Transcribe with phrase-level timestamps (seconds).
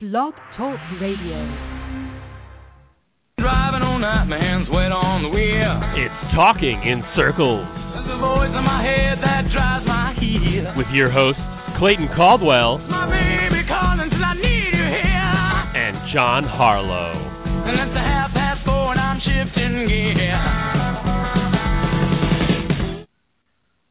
[0.00, 1.42] Blog Talk Radio.
[3.38, 5.80] Driving all night, my hands wet on the wheel.
[5.98, 10.72] It's Talking in Circles There's a voice in my head that drives my heel.
[10.76, 11.42] with your hosts,
[11.80, 15.34] Clayton Caldwell My baby calling till I need you here.
[15.74, 17.18] and John Harlow.
[17.66, 20.38] And it's a half past four and I'm shifting gear.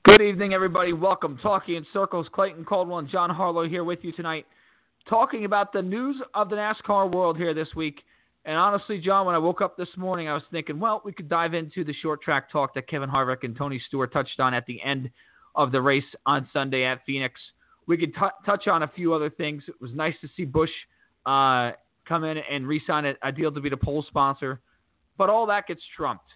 [0.06, 0.94] Good evening, everybody.
[0.94, 1.38] Welcome.
[1.44, 2.28] Talking in Circles.
[2.32, 4.46] Clayton Caldwell and John Harlow here with you tonight,
[5.10, 8.02] talking about the news of the NASCAR world here this week.
[8.46, 11.28] And honestly, John, when I woke up this morning, I was thinking, well, we could
[11.28, 14.66] dive into the short track talk that Kevin Harvick and Tony Stewart touched on at
[14.66, 15.10] the end
[15.56, 17.40] of the race on Sunday at Phoenix.
[17.88, 19.64] We could t- touch on a few other things.
[19.68, 20.70] It was nice to see Busch
[21.26, 21.72] uh,
[22.08, 24.62] come in and re-sign a, a deal to be the pole sponsor,
[25.18, 26.30] but all that gets trumped.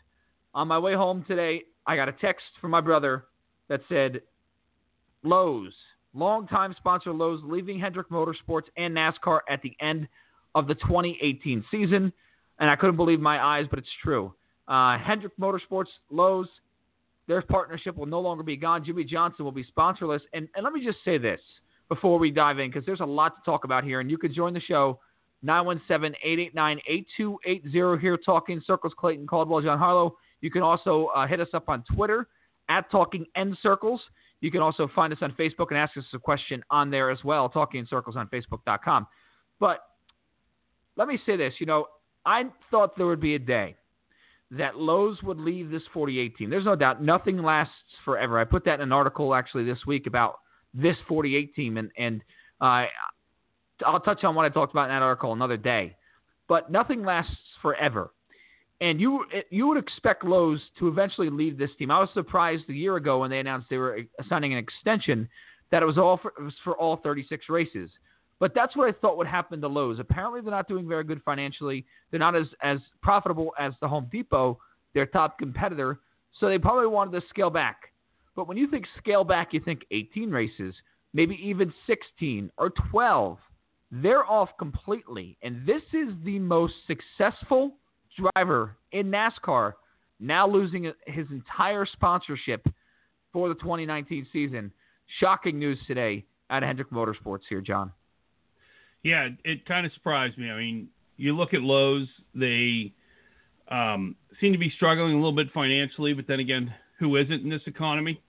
[0.53, 3.25] On my way home today, I got a text from my brother
[3.69, 4.21] that said
[5.23, 5.73] Lowe's,
[6.13, 10.07] longtime sponsor Lowe's, leaving Hendrick Motorsports and NASCAR at the end
[10.55, 12.11] of the 2018 season.
[12.59, 14.33] And I couldn't believe my eyes, but it's true.
[14.67, 16.47] Uh, Hendrick Motorsports, Lowe's,
[17.27, 18.83] their partnership will no longer be gone.
[18.83, 20.21] Jimmie Johnson will be sponsorless.
[20.33, 21.39] And, and let me just say this
[21.87, 23.99] before we dive in, because there's a lot to talk about here.
[23.99, 24.99] And you can join the show
[25.45, 30.17] 917-889-8280 here, Talking Circles, Clayton Caldwell, John Harlow.
[30.41, 32.27] You can also uh, hit us up on Twitter
[32.69, 34.01] at Talking End Circles.
[34.41, 37.23] You can also find us on Facebook and ask us a question on there as
[37.23, 39.07] well, Talking in Circles on Facebook.com.
[39.59, 39.83] But
[40.97, 41.85] let me say this, you know,
[42.25, 43.75] I thought there would be a day
[44.51, 46.49] that Lowe's would leave this 48 team.
[46.49, 48.37] There's no doubt nothing lasts forever.
[48.37, 50.39] I put that in an article actually this week about
[50.73, 52.21] this 48 team, and, and
[52.59, 52.85] uh,
[53.85, 55.95] I'll touch on what I talked about in that article another day.
[56.47, 58.11] But nothing lasts forever.
[58.81, 61.91] And you you would expect Lowe's to eventually leave this team.
[61.91, 65.29] I was surprised a year ago when they announced they were signing an extension
[65.69, 67.89] that it was all for, was for all 36 races.
[68.39, 69.99] But that's what I thought would happen to Lowe's.
[69.99, 71.85] Apparently, they're not doing very good financially.
[72.09, 74.57] They're not as as profitable as the Home Depot,
[74.95, 75.99] their top competitor.
[76.39, 77.93] So they probably wanted to scale back.
[78.35, 80.73] But when you think scale back, you think 18 races,
[81.13, 83.37] maybe even 16 or 12.
[83.91, 85.37] They're off completely.
[85.43, 87.73] And this is the most successful
[88.17, 89.73] driver in NASCAR
[90.19, 92.65] now losing his entire sponsorship
[93.33, 94.71] for the 2019 season.
[95.19, 97.91] Shocking news today of Hendrick Motorsports here, John.
[99.03, 100.49] Yeah, it kind of surprised me.
[100.49, 102.93] I mean, you look at Lowe's, they
[103.69, 107.49] um, seem to be struggling a little bit financially, but then again, who isn't in
[107.49, 108.21] this economy?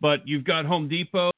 [0.00, 1.30] But you've got Home Depot.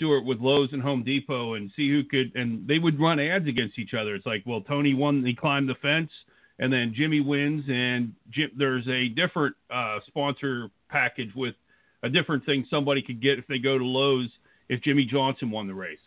[0.00, 3.46] Stewart with Lowe's and Home Depot and see who could, and they would run ads
[3.46, 4.14] against each other.
[4.14, 6.10] It's like, well, Tony won, he climbed the fence,
[6.58, 11.54] and then Jimmie wins, and Jim, there's a different uh, sponsor package with
[12.02, 14.30] a different thing somebody could get if they go to Lowe's
[14.70, 15.98] if Jimmie Johnson won the race.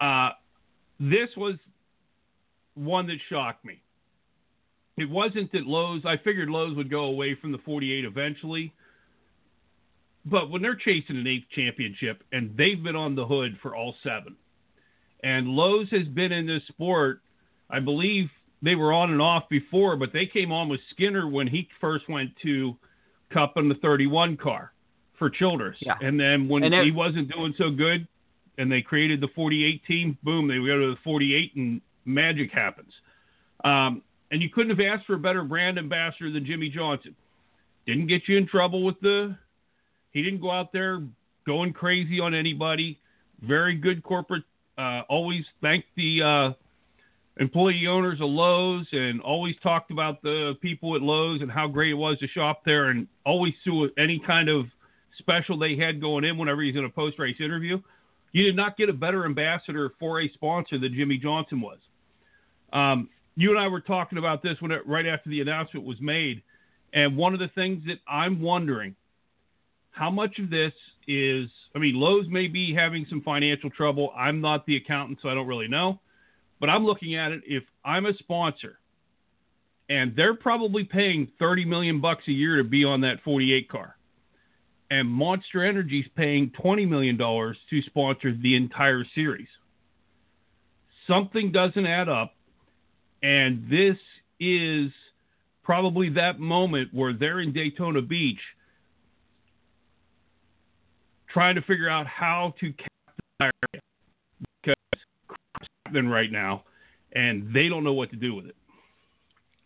[0.00, 0.30] Uh,
[1.00, 1.56] this was
[2.74, 3.82] one that shocked me.
[4.96, 8.72] It wasn't that Lowe's, I figured Lowe's would go away from the 48 eventually.
[10.26, 13.94] But when they're chasing an eighth championship and they've been on the hood for all
[14.02, 14.34] seven,
[15.22, 17.20] and Lowe's has been in this sport,
[17.70, 18.28] I believe
[18.60, 22.08] they were on and off before, but they came on with Skinner when he first
[22.08, 22.76] went to
[23.30, 24.72] Cup in the 31 car
[25.18, 25.76] for Childress.
[25.80, 25.94] Yeah.
[26.00, 28.06] And then when And it- he wasn't doing so good
[28.58, 32.92] and they created the 48 team, boom, they go to the 48 and magic happens.
[33.64, 37.14] Um, and you couldn't have asked for a better brand ambassador than Jimmie Johnson.
[37.86, 39.36] Didn't get you in trouble with the,
[40.16, 41.02] he didn't go out there
[41.44, 42.98] going crazy on anybody.
[43.42, 44.44] Very good corporate,
[44.78, 46.52] uh, always thanked the uh,
[47.38, 51.90] employee owners of Lowe's and always talked about the people at Lowe's and how great
[51.90, 54.64] it was to shop there and always threw any kind of
[55.18, 57.78] special they had going in whenever he's in a post race interview.
[58.32, 61.78] You did not get a better ambassador for a sponsor than Jimmie Johnson was.
[62.72, 66.00] Um, you and I were talking about this when it, right after the announcement was
[66.00, 66.42] made,
[66.94, 68.96] and one of the things that I'm wondering
[69.96, 70.72] how much of this
[71.08, 74.12] is I mean, Lowe's may be having some financial trouble.
[74.16, 76.00] I'm not the accountant, so I don't really know.
[76.60, 78.78] But I'm looking at it if I'm a sponsor
[79.88, 83.96] and they're probably paying 30 million bucks a year to be on that 48 car.
[84.90, 89.48] And Monster Energy's paying 20 million dollars to sponsor the entire series.
[91.06, 92.34] Something doesn't add up
[93.22, 93.96] and this
[94.40, 94.90] is
[95.62, 98.40] probably that moment where they're in Daytona Beach
[101.36, 102.88] trying to figure out how to cap
[103.40, 103.80] the
[104.62, 104.74] because
[105.84, 106.64] happening right now,
[107.12, 108.56] and they don't know what to do with it.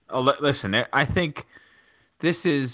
[0.09, 1.37] Oh, listen, I- think
[2.23, 2.71] this is,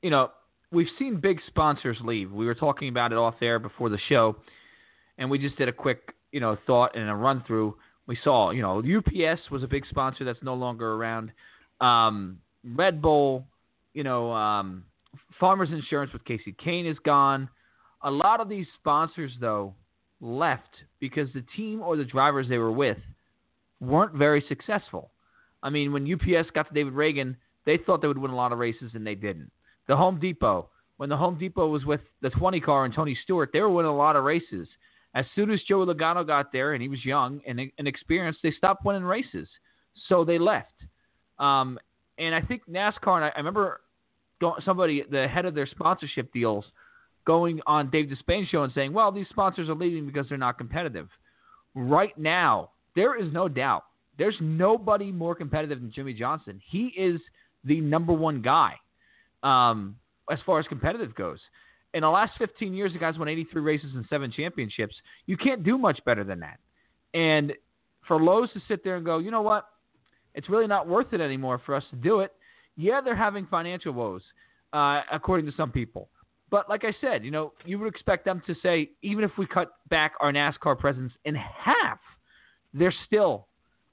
[0.00, 0.30] you know,
[0.70, 2.30] we've seen big sponsors leave.
[2.30, 4.36] We were talking about it off there before the show,
[5.18, 7.76] and we just did a quick, you know, thought and a run through.
[8.06, 11.32] We saw, you know, UPS was a big sponsor that's no longer around.
[11.80, 13.44] Um, Red Bull,
[13.92, 14.84] you know, um,
[15.40, 17.48] Farmers Insurance with Kasey Kahne is gone.
[18.04, 19.74] A lot of these sponsors, though,
[20.20, 20.68] left
[21.00, 22.98] because the team or the drivers they were with
[23.80, 25.10] weren't very successful.
[25.62, 28.52] I mean, when UPS got to David Ragan, they thought they would win a lot
[28.52, 29.50] of races and they didn't.
[29.88, 30.68] The Home Depot,
[30.98, 33.90] when the Home Depot was with the 20 car and Tony Stewart, they were winning
[33.90, 34.68] a lot of races.
[35.14, 38.84] As soon as Joey Logano got there and he was young and inexperienced, they stopped
[38.84, 39.48] winning races.
[40.08, 40.72] So they left.
[41.38, 41.78] Um,
[42.18, 43.80] and I think NASCAR, and I, I remember
[44.64, 46.64] somebody, the head of their sponsorship deals,
[47.26, 50.58] going on Dave Despain show and saying, well, these sponsors are leaving because they're not
[50.58, 51.08] competitive.
[51.74, 53.84] Right now, there is no doubt.
[54.18, 56.60] There's nobody more competitive than Jimmie Johnson.
[56.70, 57.20] He is
[57.64, 58.74] the number one guy
[59.42, 59.96] um,
[60.30, 61.38] as far as competitive goes.
[61.94, 64.94] In the last 15 years, the guy's won 83 races and seven championships.
[65.26, 66.58] You can't do much better than that.
[67.12, 67.52] And
[68.06, 69.68] for Lowe's to sit there and go, you know what?
[70.34, 72.32] It's really not worth it anymore for us to do it.
[72.76, 74.22] Yeah, they're having financial woes,
[74.72, 76.08] uh, according to some people.
[76.54, 79.44] But like I said, you know, you would expect them to say, even if we
[79.44, 81.98] cut back our NASCAR presence in half,
[82.72, 83.48] they're still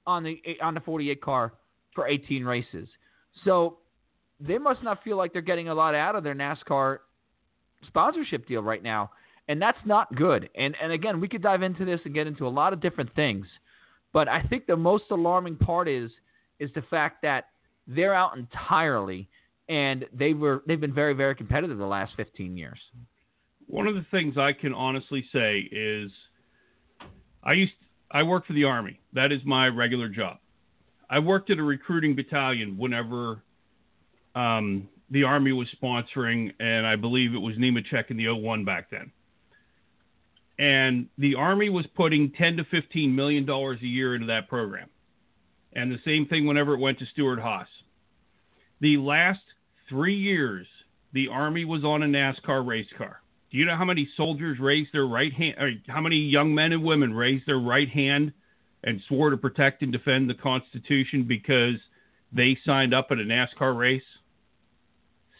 [0.06, 1.54] on the eh, on the 48 car
[1.92, 2.88] for 18 races.
[3.44, 3.78] So
[4.38, 6.98] they must not feel like they're getting a lot out of their NASCAR
[7.88, 9.10] sponsorship deal right now,
[9.48, 10.48] and that's not good.
[10.54, 13.12] And and again, we could dive into this and get into a lot of different
[13.16, 13.44] things,
[14.12, 16.12] but I think the most alarming part is
[16.60, 17.46] is the fact that
[17.88, 19.28] they're out entirely,
[19.68, 22.78] and they were they've been very very competitive the last 15 years.
[23.66, 26.10] One of the things I can honestly say is,
[27.42, 27.72] I used
[28.10, 29.00] I work for the Army.
[29.14, 30.38] That is my regular job.
[31.08, 33.42] I worked at a recruiting battalion whenever
[34.34, 38.90] um, the Army was sponsoring, and I believe it was Nemechek in the 01 back
[38.90, 39.12] then.
[40.58, 44.88] And the Army was putting 10 to 15 million dollars a year into that program.
[45.74, 47.68] And the same thing whenever it went to Stewart-Haas.
[48.82, 49.44] The last
[49.88, 50.66] three years,
[51.12, 53.22] the Army was on a NASCAR race car.
[53.52, 56.72] Do you know how many soldiers raised their right hand, or how many young men
[56.72, 58.32] and women raised their right hand
[58.82, 61.76] and swore to protect and defend the Constitution because
[62.32, 64.02] they signed up at a NASCAR race?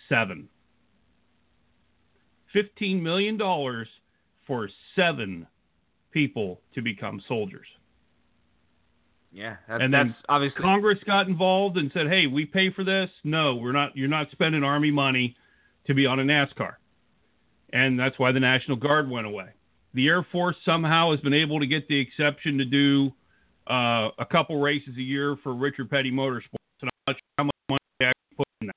[0.09, 0.49] Seven.
[2.55, 3.39] $15 million
[4.47, 5.49] for seven
[6.13, 7.67] people to become soldiers.
[9.33, 13.09] Yeah, that, and that's obviously Congress got involved and said, "Hey, we pay for this.
[13.25, 13.97] No, we're not.
[13.97, 15.37] You're not spending Army money
[15.87, 16.75] to be on a NASCAR."
[17.73, 19.49] And that's why the National Guard went away.
[19.95, 23.11] The Air Force somehow has been able to get the exception to do
[23.71, 27.45] uh, a couple races a year for Richard Petty Motorsports, and I'm not sure how
[27.45, 28.77] much money they actually put in that.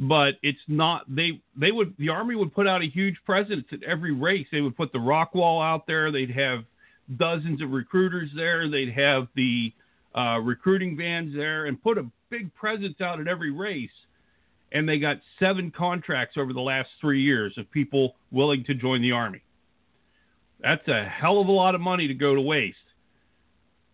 [0.00, 3.84] But it's not they they would the Army would put out a huge presence at
[3.84, 4.48] every race.
[4.50, 6.10] They would put the rock wall out there.
[6.10, 6.64] They'd have
[7.14, 8.68] dozens of recruiters there.
[8.68, 9.72] They'd have the
[10.16, 13.90] uh, recruiting vans there and put a big presence out at every race.
[14.72, 19.00] And they got seven contracts over the last three years of people willing to join
[19.00, 19.42] the Army.
[20.60, 22.76] That's a hell of a lot of money to go to waste.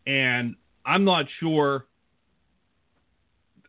[0.06, 0.56] And
[0.86, 1.86] I'm not sure.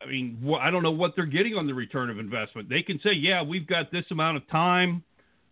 [0.02, 2.70] I mean, I don't know what they're getting on the return of investment.
[2.70, 5.04] They can say, yeah, we've got this amount of time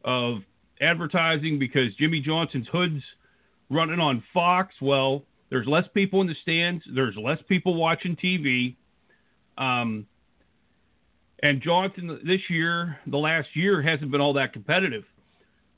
[0.03, 0.39] of
[0.79, 3.03] advertising because Jimmie Johnson's hoods–
[3.71, 6.83] running on Fox, well, there's less people in the stands.
[6.93, 8.75] There's less people watching TV.
[9.57, 10.05] Um,
[11.41, 15.03] and Johnson this year, the last year, hasn't been all that competitive.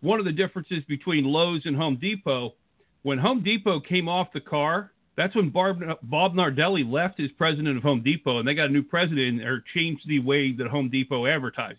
[0.01, 2.56] One of the differences between Lowe's and Home Depot,
[3.03, 7.77] when Home Depot came off the car, that's when Bob, Bob Nardelli left as president
[7.77, 10.89] of Home Depot, and they got a new president or changed the way that Home
[10.89, 11.77] Depot advertises.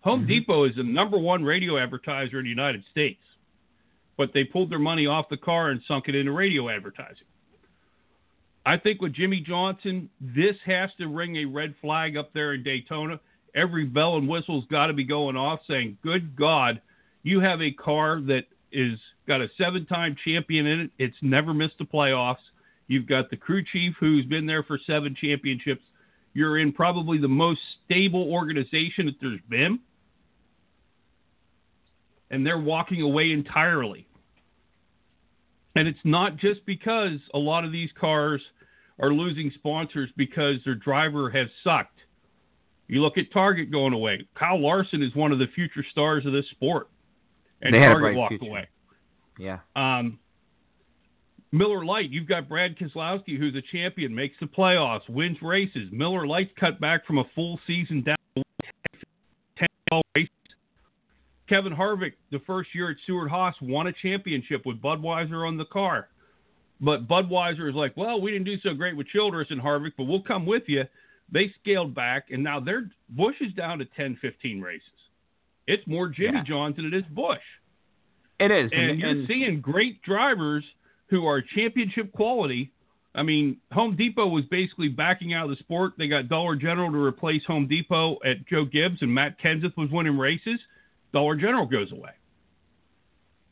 [0.00, 0.28] Home mm-hmm.
[0.28, 3.20] Depot is the number one radio advertiser in the United States
[4.18, 7.26] but they pulled their money off the car and sunk it into radio advertising.
[8.66, 12.62] I think with Jimmie Johnson, this has to ring a red flag up there in
[12.62, 13.18] Daytona.
[13.54, 16.82] Every bell and whistle's got to be going off saying, good God,
[17.22, 20.90] you have a car that is got a seven time champion in it.
[20.98, 22.36] It's never missed the playoffs.
[22.88, 25.82] You've got the crew chief who's been there for seven championships.
[26.34, 29.78] You're in probably the most stable organization that there's been.
[32.30, 34.07] And they're walking away entirely.
[35.76, 38.40] And it's not just because a lot of these cars
[39.00, 41.98] are losing sponsors because their driver has sucked.
[42.88, 44.26] You look at Target going away.
[44.34, 46.88] Kyle Larson is one of the future stars of this sport,
[47.60, 48.46] and they Target walked future.
[48.46, 48.68] away.
[49.38, 49.58] Yeah.
[49.76, 50.18] Um,
[51.52, 55.88] Miller Lite, you've got Brad Keselowski, who's a champion, makes the playoffs, wins races.
[55.92, 58.42] Miller Lite's cut back from a full season down to
[59.90, 60.30] 10 races.
[61.48, 65.64] Kevin Harvick, the first year at Stewart Haas, won a championship with Budweiser on the
[65.66, 66.08] car.
[66.80, 70.04] But Budweiser is like, well, we didn't do so great with Childress and Harvick, but
[70.04, 70.84] we'll come with you.
[71.30, 74.82] They scaled back, and now their Busch is down to 10, 15 races.
[75.66, 76.44] It's more Jimmy Yeah.
[76.44, 77.42] Johns than it is Busch.
[78.38, 80.64] It is, And you're seeing great drivers
[81.08, 82.70] who are championship quality.
[83.14, 85.94] I mean, Home Depot was basically backing out of the sport.
[85.98, 89.90] They got Dollar General to replace Home Depot at Joe Gibbs, and Matt Kenseth was
[89.90, 90.60] winning races.
[91.12, 92.10] Dollar General goes away.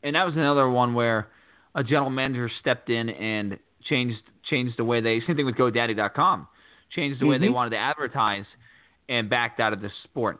[0.03, 1.27] and that was another one where
[1.75, 6.47] a general manager stepped in and changed changed the way they same thing with GoDaddy.com,
[6.91, 7.53] changed the way they Mhm.
[7.53, 8.45] wanted to advertise,
[9.09, 10.39] and backed out of the sport.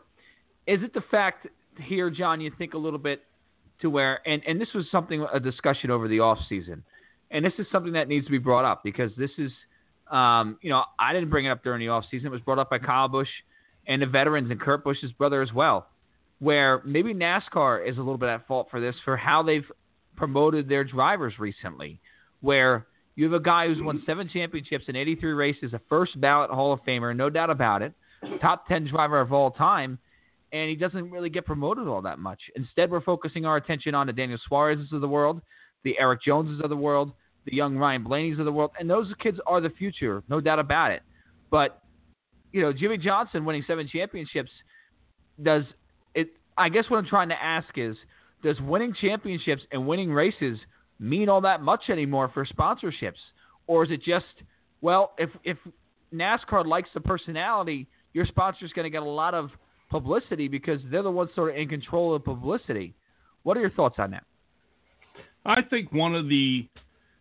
[0.66, 1.48] Is it the fact
[1.78, 2.40] here, John?
[2.40, 3.24] You think a little bit
[3.80, 6.84] to where, and and this was something a discussion over the off season,
[7.30, 9.52] and this is something that needs to be brought up because this is,
[10.06, 12.28] um, you know, I didn't bring it up during the off season.
[12.28, 13.28] It was brought up by Kyle Busch
[13.86, 15.88] and the veterans and Kurt Busch's brother as well
[16.40, 19.66] where maybe NASCAR is a little bit at fault for this for how they've
[20.16, 22.00] promoted their drivers recently.
[22.40, 26.50] Where you have a guy who's won seven championships in 83 races, a first ballot
[26.50, 27.92] Hall of Famer, no doubt about it,
[28.40, 29.98] top 10 driver of all time,
[30.52, 32.40] and he doesn't really get promoted all that much.
[32.54, 35.42] Instead, we're focusing our attention on the Daniel Suarez's of the world,
[35.82, 37.12] the Erik Joneses of the world,
[37.44, 40.58] the young Ryan Blaney's of the world, and those kids are the future, no doubt
[40.58, 41.02] about it.
[41.50, 41.82] But
[42.52, 44.50] you know, Jimmie Johnson winning seven championships
[45.42, 45.64] does.
[46.58, 47.96] I guess what I'm trying to ask is,
[48.42, 50.58] does winning championships and winning races
[50.98, 53.18] mean all that much anymore for sponsorships,
[53.66, 54.26] or is it just
[54.80, 55.56] well, if if
[56.14, 59.50] NASCAR likes the personality, your sponsor's going to get a lot of
[59.90, 62.94] publicity because they're the ones sort of in control of publicity.
[63.42, 64.24] What are your thoughts on that?
[65.44, 66.68] I think one of the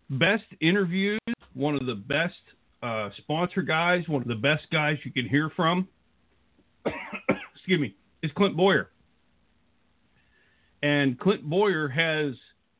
[0.09, 1.19] best interviews,
[1.53, 2.35] one of the best
[2.83, 5.87] uh, sponsor guys, one of the best guys you can hear from,
[7.55, 8.89] excuse me, is Clint Bowyer.
[10.83, 12.35] And Clint Bowyer has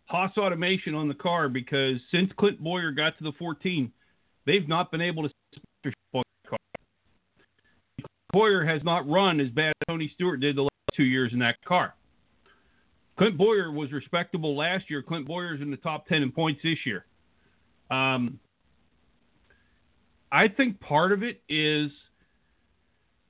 [0.06, 3.92] Haas Automation on the car because since Clint Bowyer got to the 14,
[4.46, 5.92] they've not been able to
[6.48, 6.58] car.
[8.32, 11.40] Bowyer has not run as bad as Tony Stewart did the last two years in
[11.40, 11.96] that car.
[13.18, 15.02] Clint Bowyer was respectable last year.
[15.02, 17.06] Clint Bowyer's in the top 10 in points this year.
[17.90, 18.40] Um,
[20.32, 21.90] I think part of it is,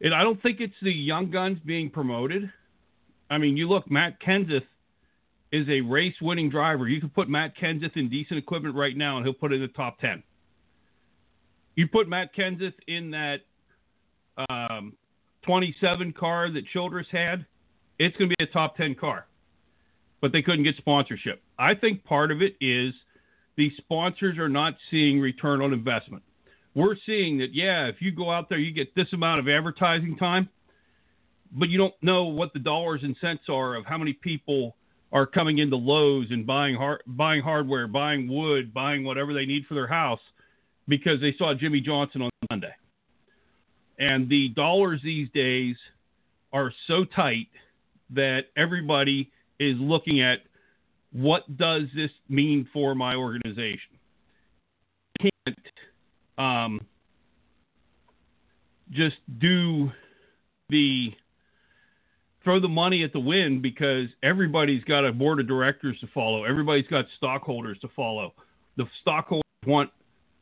[0.02, 2.52] and I don't think it's the young guns being promoted.
[3.30, 4.66] I mean, you look, Matt Kenseth
[5.52, 6.88] is a race winning driver.
[6.88, 9.68] You can put Matt Kenseth in decent equipment right now, and he'll put in the
[9.70, 10.24] top 10.
[11.76, 13.42] You put Matt Kenseth in that
[14.50, 14.94] um,
[15.44, 17.46] 27 car that Childress had,
[18.00, 19.26] it's going to be a top 10 car.
[20.22, 21.42] But they couldn't get sponsorship.
[21.58, 22.94] I think part of it is
[23.56, 26.24] the sponsors are not seeing return on investment.
[26.76, 30.16] We're seeing that, yeah, if you go out there, you get this amount of advertising
[30.18, 30.50] time,
[31.52, 34.76] but you don't know what the dollars and cents are of how many people
[35.12, 39.66] are coming into Lowe's and buying hard, buying hardware, buying wood, buying whatever they need
[39.68, 40.20] for their house
[40.88, 42.74] because they saw Jimmie Johnson on Monday.
[44.00, 45.76] And the dollars these days
[46.54, 47.48] are so tight
[48.12, 50.40] that everybody is looking at
[51.12, 53.98] what does this mean for my organization.
[55.20, 55.58] Can't
[56.38, 56.82] um,
[58.92, 59.92] just do
[60.70, 61.12] the
[62.48, 66.46] throw the money at the wind because everybody's got a board of directors to follow.
[66.46, 68.34] Everybody's got stockholders to follow.
[68.78, 69.90] The stockholders want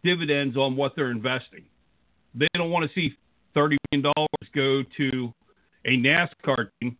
[0.03, 1.63] dividends on what they're investing.
[2.35, 3.15] They don't want to see
[3.55, 5.33] thirty million dollars go to
[5.85, 6.95] a NASCAR team,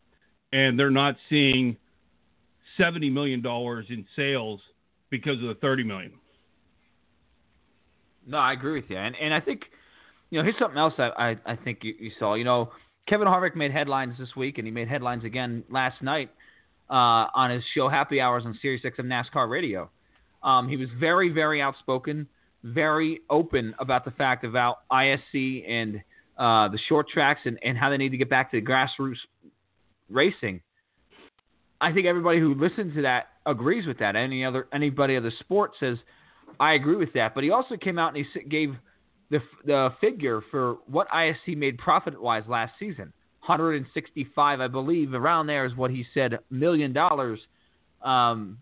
[0.54, 1.78] and they're not seeing
[2.76, 4.60] seventy million dollars in sales
[5.12, 6.14] because of the thirty million.
[8.26, 9.66] No, I agree with you, and and I think
[10.32, 12.34] you know here's something else I I, I think you, you saw.
[12.34, 12.72] You know,
[13.08, 16.32] Kevin Harvick made headlines this week, and he made headlines again last night
[16.90, 19.90] uh, on his show Happy Hours on Series Sirius XM NASCAR Radio.
[20.44, 22.28] Um, he was very very outspoken,
[22.64, 26.02] very open about the fact about ISC and
[26.38, 29.18] uh, the short tracks and, and how they need to get back to grassroots
[30.10, 30.62] racing.
[31.82, 34.16] I think everybody who listened to that agrees with that.
[34.16, 35.98] Any other anybody other sport says
[36.60, 37.36] I agree with that.
[37.36, 38.76] But he also came out and he gave
[39.30, 43.14] the the figure for what ISC made profit wise last season.
[43.46, 46.40] 165, I believe, around there is what he said.
[46.50, 47.40] Million dollars
[48.02, 48.58] um,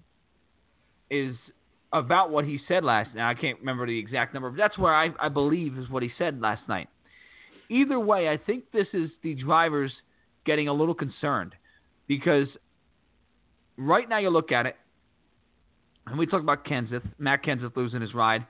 [1.09, 1.35] is
[1.93, 3.09] about what he said last.
[3.15, 6.03] Now I can't remember the exact number, but that's where I, I believe is what
[6.03, 6.89] he said last night.
[7.69, 9.91] Either way, I think this is the drivers
[10.45, 11.55] getting a little concerned
[12.07, 12.47] because
[13.77, 14.75] right now you look at it,
[16.07, 18.45] and we talk about Kenseth, Matt Kenseth losing his ride.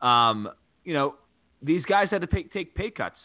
[0.00, 0.48] Um,
[0.84, 1.16] you know,
[1.62, 3.16] these guys had to pay, take pay cuts.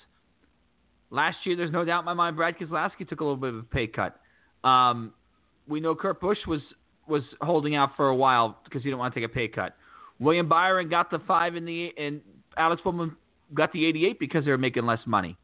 [1.09, 3.59] Last year, there's no doubt in my mind, Brad Keselowski took a little bit of
[3.59, 4.19] a pay cut.
[4.63, 5.13] Um,
[5.67, 6.61] we know Kurt Busch was
[7.07, 9.75] was holding out for a while because he didn't want to take a pay cut.
[10.19, 12.21] William Byron got the five in the and
[12.57, 13.15] Alex Bowman
[13.53, 15.37] got the 88 because they were making less money.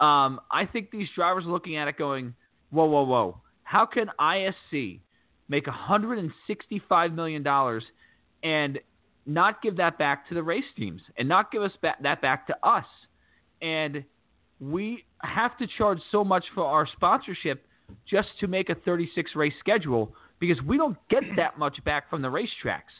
[0.00, 2.34] Um, I think these drivers are looking at it going,
[2.70, 3.40] whoa, whoa, whoa.
[3.64, 5.00] How can ISC
[5.48, 7.84] make 165 million dollars
[8.42, 8.78] and
[9.26, 12.46] not give that back to the race teams and not give us ba- that back
[12.48, 12.86] to us?
[13.60, 14.04] And
[14.60, 17.64] we have to charge so much for our sponsorship
[18.08, 22.22] just to make a 36 race schedule because we don't get that much back from
[22.22, 22.94] the racetracks.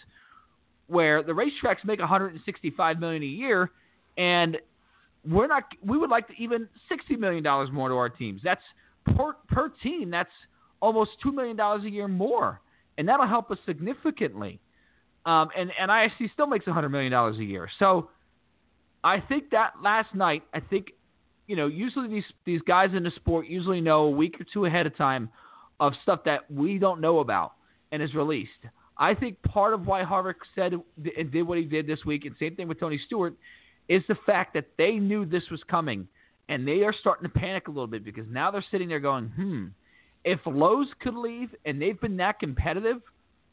[0.89, 3.71] Where the racetracks make 165 million a year,
[4.19, 4.59] and
[5.27, 5.65] we're not.
[5.85, 8.41] We would like to even 60 million dollars more to our teams.
[8.45, 8.61] That's
[9.17, 10.11] per per team.
[10.11, 10.31] That's
[10.81, 12.61] almost two million dollars a year more,
[12.99, 14.61] and that'll help us significantly.
[15.25, 17.69] Um, and and ISC still makes 100 million dollars a year.
[17.79, 18.11] So
[19.05, 20.93] I think that last night, I think
[21.47, 24.65] you know, usually these these guys in the sport usually know a week or two
[24.67, 25.29] ahead of time
[25.81, 27.53] of stuff that we don't know about
[27.91, 28.51] and is released.
[28.97, 30.75] I think part of why Harvick said
[31.17, 33.35] and did what he did this week, and same thing with Tony Stewart,
[33.89, 36.07] is the fact that they knew this was coming,
[36.49, 39.29] and they are starting to panic a little bit because now they're sitting there going,
[39.29, 39.67] "Hmm,
[40.25, 43.03] if Lowe's could leave and they've been that competitive,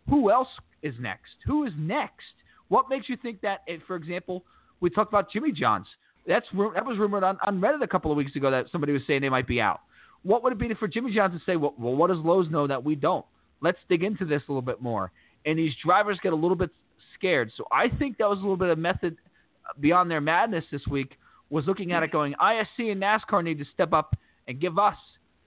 [0.09, 0.47] who else
[0.81, 1.31] is next?
[1.45, 2.33] Who is next?
[2.69, 3.61] What makes you think that?
[3.67, 4.43] If, for example,
[4.79, 5.87] we talked about Jimmy Johns.
[6.27, 9.01] That's that was rumored on, on Reddit a couple of weeks ago that somebody was
[9.07, 9.81] saying they might be out.
[10.23, 12.67] What would it be for Jimmy Johns to say, well, well, what does Lowe's know
[12.67, 13.25] that we don't?
[13.61, 15.11] Let's dig into this a little bit more.
[15.45, 16.69] And these drivers get a little bit
[17.15, 17.51] scared.
[17.55, 19.17] So I think that was a little bit of method
[19.65, 21.17] uh, beyond their madness this week
[21.49, 24.15] was looking at it going, ISC and NASCAR need to step up
[24.47, 24.95] and give us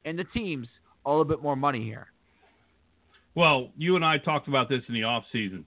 [0.04, 0.66] and the teams
[1.06, 2.08] a little bit more money here.
[3.34, 5.64] Well, you and I talked about this in the off season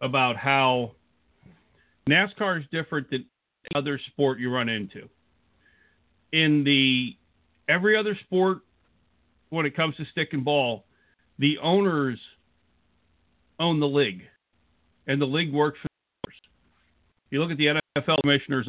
[0.00, 0.92] about how
[2.08, 3.26] NASCAR is different than
[3.74, 5.08] other sport you run into.
[6.32, 7.16] In the
[7.68, 8.58] every other sport,
[9.50, 10.84] when it comes to stick and ball,
[11.38, 12.18] the owners
[13.58, 14.22] own the league,
[15.06, 16.40] and the league works for the owners.
[17.30, 18.68] You look at the NFL commissioners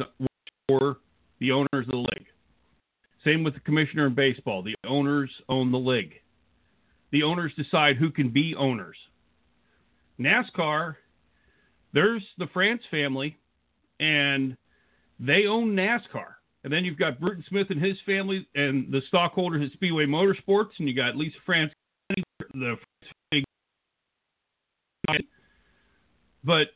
[0.68, 0.98] for
[1.40, 2.26] the owners of the league.
[3.24, 4.62] Same with the commissioner in baseball.
[4.62, 6.14] The owners own the league.
[7.12, 8.96] The owners decide who can be owners.
[10.18, 10.96] NASCAR,
[11.92, 13.36] there's the France family,
[14.00, 14.56] and
[15.20, 16.34] they own NASCAR.
[16.64, 20.70] And then you've got Bruton Smith and his family and the stockholders at Speedway Motorsports,
[20.78, 21.72] and you got Lesa France,
[22.54, 22.76] the
[26.42, 26.68] but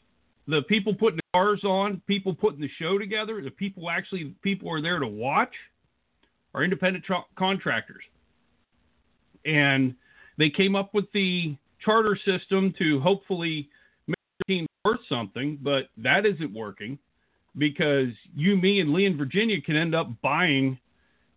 [0.47, 4.71] the people putting the cars on, people putting the show together, the people actually people
[4.71, 5.55] are there to watch,
[6.55, 8.03] are independent tra- contractors,
[9.45, 9.95] and
[10.41, 13.69] they came up with the charter system to hopefully
[14.07, 16.99] make the team worth something, but that isn't working
[17.59, 20.79] because you, me, and Lee in Virginia can end up buying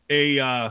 [0.09, 0.69] a uh,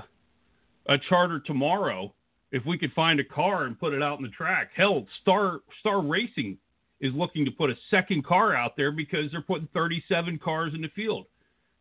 [0.86, 2.12] a charter tomorrow
[2.50, 4.70] if we could find a car and put it out in the track.
[4.76, 6.58] Hell, Star Star Racing
[7.00, 10.82] is looking to put a second car out there because they're putting 37 cars in
[10.82, 11.26] the field.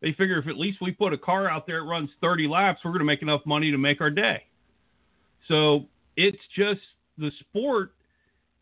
[0.02, 2.80] They figure if at least we put a car out there that runs 30 laps,
[2.84, 4.44] we're going to make enough money to make our day.
[5.48, 5.86] So
[6.22, 6.82] it's just
[7.18, 7.94] the sport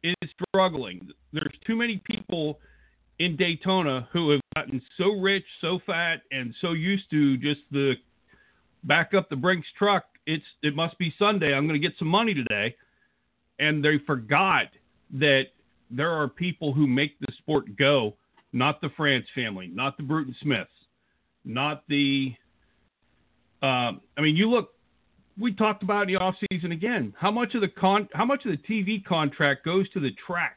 [0.02, 0.16] is
[0.48, 1.10] struggling.
[1.34, 2.60] There's too many people
[3.20, 7.96] in Daytona who have gotten so rich, so fat, and so used to just the
[8.86, 10.06] back up the Brinks truck.
[10.26, 11.54] It's it must be Sunday.
[11.54, 12.76] I'm going to get some money today,
[13.60, 14.68] and they forgot
[15.16, 15.48] that
[15.92, 18.16] there are people who make the sport go,
[18.54, 20.72] not the France family, not the Bruton Smiths,
[21.44, 22.34] not the.
[23.62, 24.70] Um, I mean, you look.
[25.38, 27.14] We talked about in the off season again.
[27.18, 28.08] How much of the con?
[28.14, 30.56] How much of the TV contract goes to the tracks?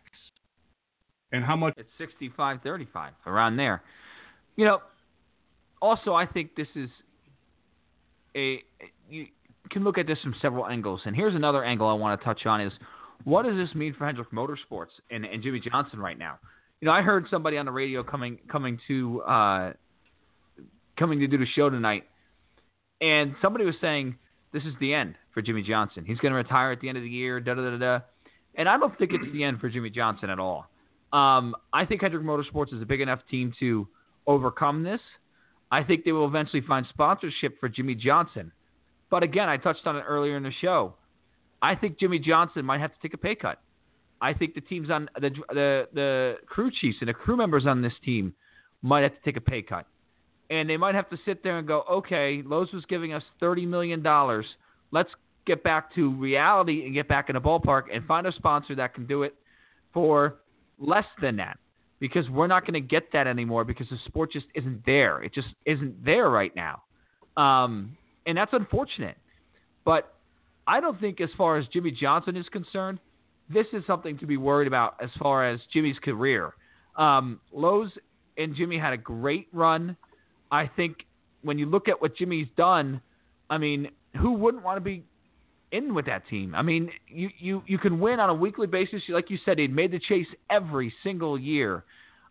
[1.32, 1.74] And how much?
[1.76, 3.82] It's 65 35, around there.
[4.56, 4.80] You know,
[5.80, 6.88] also, I think this is
[8.36, 8.62] a.
[9.08, 9.26] You
[9.70, 11.00] can look at this from several angles.
[11.04, 12.72] And here's another angle I want to touch on is
[13.24, 16.38] what does this mean for Hendrick Motorsports and, and Jimmie Johnson right now?
[16.80, 19.72] You know, I heard somebody on the radio coming coming to uh,
[20.98, 22.04] coming to do the show tonight,
[23.00, 24.16] and somebody was saying
[24.52, 26.04] this is the end for Jimmie Johnson.
[26.04, 27.40] He's going to retire at the end of the year.
[27.40, 28.00] Da da da da.
[28.54, 30.66] And I don't think it's the end for Jimmie Johnson at all.
[31.12, 33.88] Um, I think Hendrick Motorsports is a big enough team to
[34.26, 35.00] overcome this.
[35.70, 38.52] I think they will eventually find sponsorship for Jimmie Johnson.
[39.10, 40.94] But again, I touched on it earlier in the show.
[41.62, 43.60] I think Jimmie Johnson might have to take a pay cut.
[44.20, 47.82] I think the teams on the the the crew chiefs and the crew members on
[47.82, 48.34] this team
[48.80, 49.86] might have to take a pay cut,
[50.52, 53.64] and they might have to sit there and go, okay, Lowe's was giving us thirty
[53.64, 54.44] million dollars.
[54.90, 55.10] Let's
[55.46, 58.94] get back to reality and get back in the ballpark and find a sponsor that
[58.94, 59.34] can do it
[59.94, 60.36] for
[60.78, 61.58] less than that
[62.00, 65.22] because we're not going to get that anymore because the sport just isn't there.
[65.22, 66.82] It just isn't there right now.
[67.36, 69.16] Um, and that's unfortunate.
[69.84, 70.14] But
[70.66, 72.98] I don't think, as far as Jimmie Johnson is concerned,
[73.52, 76.52] this is something to be worried about as far as Jimmie's career.
[76.96, 77.90] Um, Lowe's
[78.36, 79.96] and Jimmie had a great run.
[80.52, 81.06] I think
[81.42, 83.00] when you look at what Jimmie's done,
[83.50, 83.88] I mean,
[84.20, 85.02] who wouldn't want to be
[85.72, 86.54] in with that team?
[86.54, 89.02] I mean, you you you can win on a weekly basis.
[89.08, 91.84] Like you said, he made the chase every single year.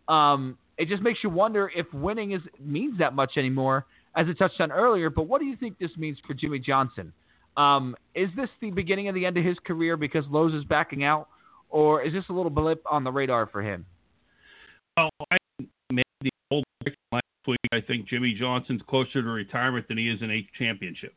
[0.07, 4.33] Um, it just makes you wonder if winning is means that much anymore, as I
[4.33, 5.09] touched on earlier.
[5.09, 7.11] But what do you think this means for Jimmie Johnson?
[7.57, 11.03] Um, is this the beginning of the end of his career because Lowe's is backing
[11.03, 11.27] out,
[11.69, 13.85] or is this a little blip on the radar for him?
[14.95, 15.37] Well, I
[15.91, 16.63] made the old
[17.47, 17.59] week.
[17.71, 21.13] I think Jimmie Johnson's closer to retirement than he is an eighth championship.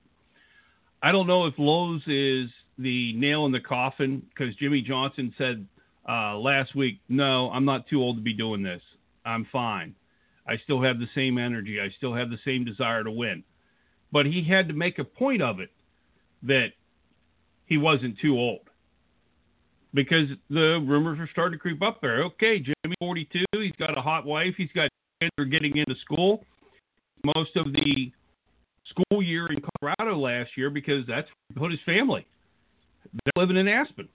[1.02, 5.66] I don't know if Lowe's is the nail in the coffin because Jimmie Johnson said
[6.08, 8.82] uh, last week, "No, I'm not too old to be doing this.
[9.24, 9.94] I'm fine.
[10.46, 11.80] I still have the same energy.
[11.80, 13.44] I still have the same desire to win."
[14.12, 15.70] But he had to make a point of it
[16.44, 16.68] that
[17.66, 18.70] he wasn't too old
[19.92, 22.22] because the rumors are starting to creep up there.
[22.24, 24.88] Okay, Jimmie, 42, he's got a hot wife, he's got
[25.24, 26.44] kids are getting into school.
[27.24, 28.12] Most of the
[28.90, 32.26] school year in Colorado last year because that's where he put his family.
[33.24, 34.08] They're living in Aspen,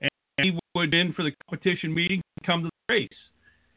[0.00, 3.08] and he would in for the competition meeting, come to the race.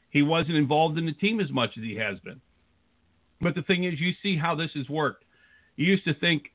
[0.10, 2.42] He wasn't involved in the team as much as he has been.
[3.40, 5.24] But the thing is, you see how this has worked.
[5.78, 6.52] You used to think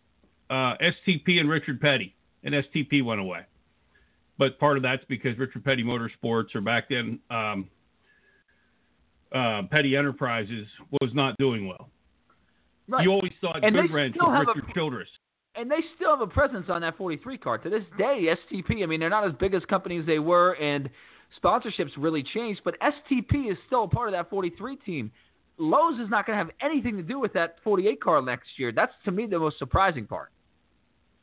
[0.50, 2.14] uh, STP and Richard Petty,
[2.44, 3.40] and STP went away.
[4.38, 7.68] But part of that's because Richard Petty Motorsports, or back then um,
[9.34, 10.66] uh, Petty Enterprises,
[11.00, 11.88] was not doing well.
[12.88, 13.02] Right.
[13.04, 15.08] You always thought And Good still with have a- Richard Childress.
[15.56, 18.28] and they still have a presence on that 43 card to this day.
[18.52, 20.88] STP, I mean, they're not as big as companies they were, and
[21.42, 25.10] sponsorships really changed, but STP is still a part of that 43 team.
[25.58, 28.70] Lowe's is not going to have anything to do with that 48 car next year.
[28.72, 30.30] That's to me the most surprising part.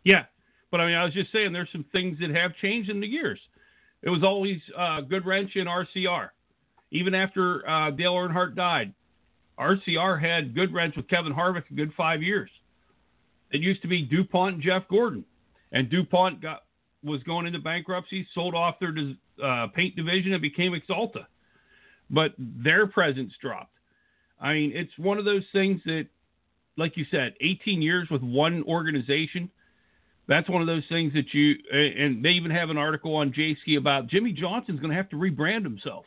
[0.04, 0.26] Yeah,
[0.72, 3.08] but I mean, I was just saying there's some things that have changed in the
[3.08, 3.40] years.
[4.02, 6.30] It was always uh, Goodwrench and RCR.
[6.94, 8.94] Even after uh, Dale Earnhardt died,
[9.60, 12.50] RCR had Good runs with Kevin Harvick a good five years.
[13.52, 15.26] It used to be DuPont and Jeff Gordon,
[15.72, 16.64] and DuPont got
[17.04, 18.96] was going into bankruptcy, sold off their
[19.44, 21.26] uh, paint division, and became Axalta.
[22.10, 23.76] But their presence dropped.
[24.40, 26.08] I mean, it's one of those things that,
[26.78, 29.50] like you said, 18 years with one organization–
[30.28, 33.78] that's one of those things that you and they even have an article on Jayski
[33.78, 36.06] about Jimmie Johnson's going to have to rebrand himself.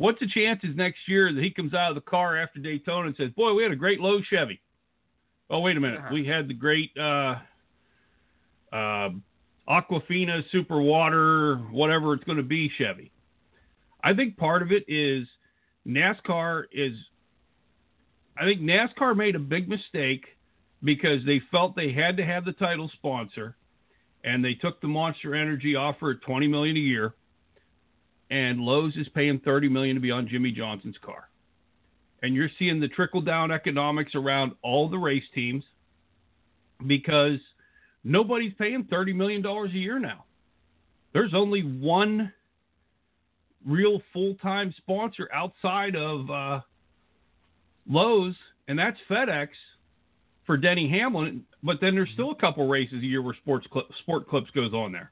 [0.00, 3.16] What's the chances next year that he comes out of the car after Daytona and
[3.16, 4.58] says, "Boy, we had a great low Chevy."
[5.50, 7.34] Oh, wait a minute, we had the great uh,
[8.72, 9.10] uh,
[9.68, 13.12] Aquafina Super Water, whatever it's going to be, Chevy.
[14.02, 15.28] I think part of it is
[15.86, 16.94] NASCAR is.
[18.38, 20.24] I think NASCAR made a big mistake
[20.82, 23.54] because they felt they had to have the title sponsor,
[24.24, 27.12] and they took the Monster Energy offer at twenty million a year,
[28.30, 31.28] and Lowe's is paying thirty million to be on Jimmie Johnson's car,
[32.22, 35.64] and you're seeing the trickle down economics around all the race teams
[36.86, 37.38] because
[38.04, 40.24] nobody's paying thirty million dollars a year now.
[41.12, 42.32] There's only one
[43.66, 46.60] real full time sponsor outside of uh,
[47.88, 48.36] Lowe's,
[48.68, 49.48] and that's FedEx
[50.46, 53.82] for Denny Hamlin, but then there's still a couple races a year where Sports Cli-
[54.00, 55.10] Sport Clips goes on there.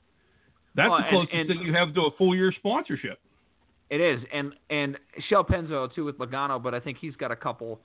[0.75, 3.19] That's Well, the closest and- thing you have to a full year sponsorship.
[3.91, 7.37] It is, and and Shell Pennzoil too with Logano, but I think he's got a
[7.37, 7.81] couple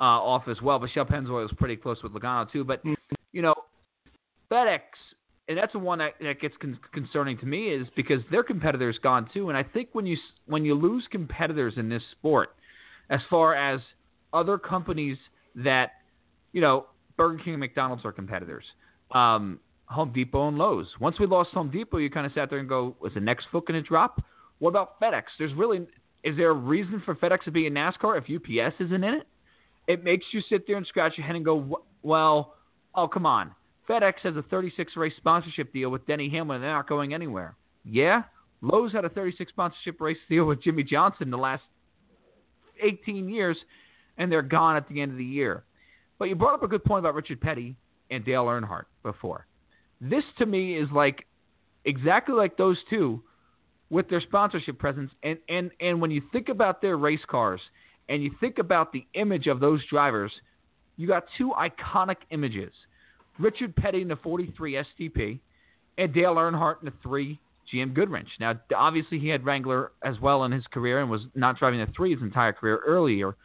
[0.00, 0.78] uh, off as well.
[0.78, 2.62] But Shell Pennzoil is pretty close with Logano too.
[2.62, 2.80] But
[3.32, 3.54] you know,
[4.50, 4.80] FedEx,
[5.48, 8.98] and that's the one that, that gets con- concerning to me is because their competitors
[9.02, 9.48] gone too.
[9.48, 12.54] And I think when you when you lose competitors in this sport,
[13.10, 13.80] as far as
[14.32, 15.18] other companies
[15.56, 15.90] that
[16.52, 18.64] you know, Burger King and McDonald's are competitors.
[19.10, 20.86] Um, Home Depot and Lowe's.
[21.00, 23.46] Once we lost Home Depot, you kind of sat there and go, was the next
[23.50, 24.22] foot going to drop?
[24.58, 25.22] What about FedEx?
[25.38, 25.86] There's really,
[26.24, 29.26] is there a reason for FedEx to be in NASCAR if UPS isn't in it?
[29.86, 32.56] It makes you sit there and scratch your head and go, "Wh- well,
[32.94, 33.52] oh, come on.
[33.88, 37.56] FedEx has a 36 race sponsorship deal with Denny Hamlin, and they're not going anywhere.
[37.84, 38.24] Yeah,
[38.60, 41.62] Lowe's had a 36 sponsorship race deal with Jimmie Johnson the last
[42.82, 43.56] 18 years,
[44.18, 45.64] and they're gone at the end of the year.
[46.18, 47.76] But you brought up a good point about Richard Petty
[48.10, 49.46] and Dale Earnhardt before.
[50.00, 51.26] This to me is like
[51.84, 53.22] exactly like those two
[53.90, 55.10] with their sponsorship presence.
[55.22, 57.60] And, and, and when you think about their race cars
[58.08, 60.32] and you think about the image of those drivers,
[60.96, 62.72] you got two iconic images
[63.38, 65.38] Richard Petty in the 43 STP
[65.96, 67.38] and Dale Earnhardt in the 3
[67.72, 68.26] GM Goodwrench.
[68.40, 71.86] Now, obviously, he had Wrangler as well in his career and was not driving the
[71.94, 73.36] 3 his entire career earlier.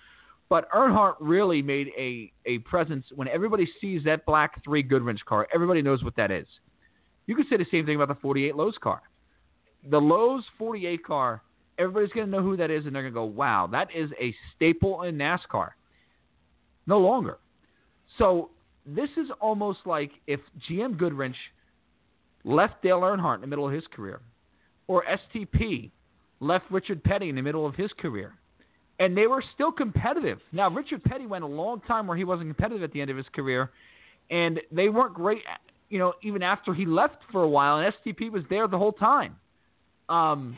[0.53, 5.47] But Earnhardt really made a, a presence when everybody sees that black three Goodwrench car.
[5.51, 6.45] Everybody knows what that is.
[7.25, 9.01] You could say the same thing about the 48 Lowe's car.
[9.89, 11.41] The Lowe's 48 car,
[11.79, 14.11] everybody's going to know who that is, and they're going to go, wow, that is
[14.21, 15.69] a staple in NASCAR.
[16.85, 17.39] No longer.
[18.19, 18.51] So
[18.85, 20.39] this is almost like if
[20.69, 21.33] GM Goodwrench
[22.43, 24.21] left Dale Earnhardt in the middle of his career,
[24.85, 25.89] or STP
[26.41, 28.35] left Richard Petty in the middle of his career,
[28.99, 30.39] and they were still competitive.
[30.51, 33.17] Now, Richard Petty went a long time where he wasn't competitive at the end of
[33.17, 33.71] his career,
[34.29, 35.41] and they weren't great,
[35.89, 38.91] you know, even after he left for a while, and STP was there the whole
[38.91, 39.35] time.
[40.09, 40.55] Um,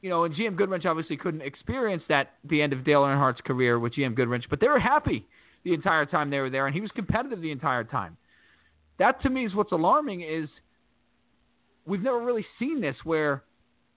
[0.00, 3.78] you know, and GM Goodwrench obviously couldn't experience that the end of Dale Earnhardt's career
[3.78, 5.26] with GM Goodwrench, but they were happy
[5.64, 8.16] the entire time they were there, and he was competitive the entire time.
[8.98, 10.48] That to me is what's alarming is
[11.86, 13.42] we've never really seen this where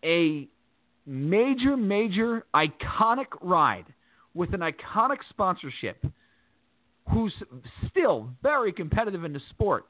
[0.03, 0.47] a
[1.07, 3.85] major, major, iconic ride
[4.33, 6.05] with an iconic sponsorship
[7.11, 7.33] who's
[7.89, 9.85] still very competitive in the sport,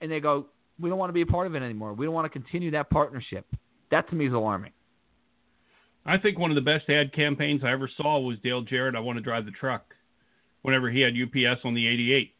[0.00, 0.46] and they go,
[0.80, 1.92] we don't want to be a part of it anymore.
[1.92, 3.46] We don't want to continue that partnership.
[3.90, 4.72] That to me is alarming.
[6.06, 8.96] I think one of the best ad campaigns I ever saw was Dale Jarrett.
[8.96, 9.94] I want to drive the truck.
[10.62, 12.34] Whenever he had UPS on the 88,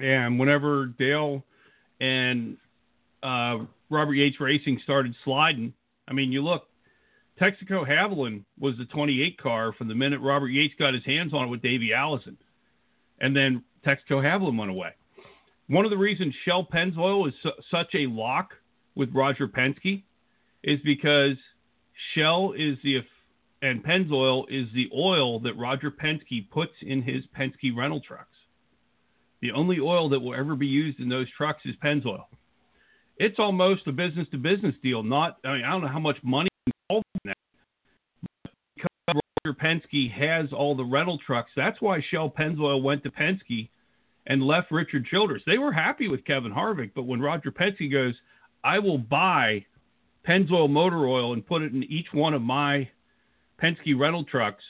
[0.00, 1.44] and whenever Dale
[2.00, 2.56] and
[3.22, 3.58] uh,
[3.90, 5.74] Robert Yates Racing started sliding,
[6.08, 6.68] I mean, you look,
[7.40, 11.46] Texaco Havoline was the 28 car from the minute Robert Yates got his hands on
[11.46, 12.36] it with Davey Allison,
[13.20, 14.90] and then Texaco Havoline went away.
[15.68, 18.50] One of the reasons Shell Pennzoil is su- such a lock
[18.94, 20.02] with Roger Penske
[20.62, 21.36] is because
[22.14, 23.02] Shell is the
[23.62, 28.36] and Pennzoil is the oil that Roger Penske puts in his Penske rental trucks.
[29.40, 32.24] The only oil that will ever be used in those trucks is Pennzoil.
[33.16, 35.02] It's almost a business to business deal.
[35.02, 37.36] Not, I mean, I don't know how much money involved in that.
[38.42, 43.10] But because Roger Penske has all the rental trucks, that's why Shell Pennzoil went to
[43.10, 43.68] Penske
[44.26, 45.42] and left Richard Childress.
[45.46, 48.14] They were happy with Kevin Harvick, but when Roger Penske goes,
[48.64, 49.64] I will buy
[50.26, 52.88] Pennzoil motor oil and put it in each one of my
[53.62, 54.64] Penske rental trucks,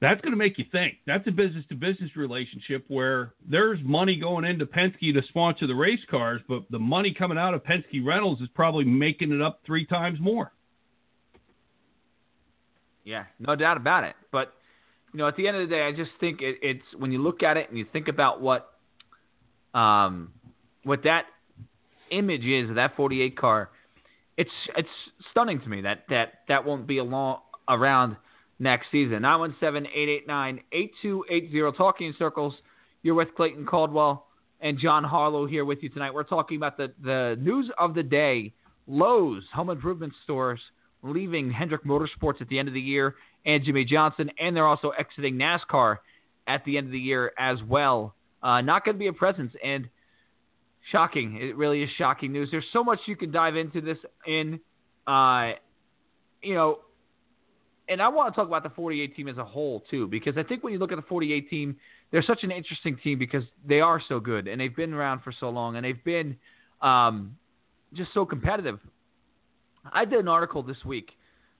[0.00, 0.98] that's going to make you think.
[1.06, 5.74] That's a business to business relationship where there's money going into Penske to sponsor the
[5.74, 9.60] race cars, but the money coming out of Penske rentals is probably making it up
[9.66, 10.52] three times more.
[13.04, 14.14] Yeah, no doubt about it.
[14.30, 14.52] But
[15.12, 17.22] you know, at the end of the day, I just think it, it's when you
[17.22, 18.70] look at it and you think about what,
[19.74, 20.32] um,
[20.84, 21.24] what that
[22.10, 23.70] image is of that 48 car
[24.38, 24.88] it's it's
[25.32, 28.16] stunning to me that that that won't be along around
[28.58, 29.22] next season.
[29.22, 32.54] 917-889-8280 Talking Circles.
[33.02, 34.26] You're with Clayton Caldwell
[34.60, 36.12] and John Harlow here with you tonight.
[36.12, 38.52] We're talking about the the news of the day.
[38.86, 40.60] Lowe's home improvement stores
[41.02, 43.14] leaving Hendrick Motorsports at the end of the year
[43.46, 45.98] and Jimmie Johnson, and they're also exiting NASCAR
[46.46, 48.14] at the end of the year as well.
[48.42, 49.88] Uh, not going to be a presence, and
[50.90, 51.38] shocking.
[51.40, 52.48] It really is shocking news.
[52.50, 54.60] There's so much you can dive into this in,
[55.06, 55.52] uh,
[56.42, 56.80] you know,
[57.88, 60.42] and I want to talk about the 48 team as a whole too, because I
[60.42, 61.76] think when you look at the 48 team,
[62.10, 65.32] they're such an interesting team because they are so good and they've been around for
[65.38, 66.36] so long and they've been
[66.82, 67.36] um,
[67.94, 68.78] just so competitive.
[69.92, 71.10] I did an article this week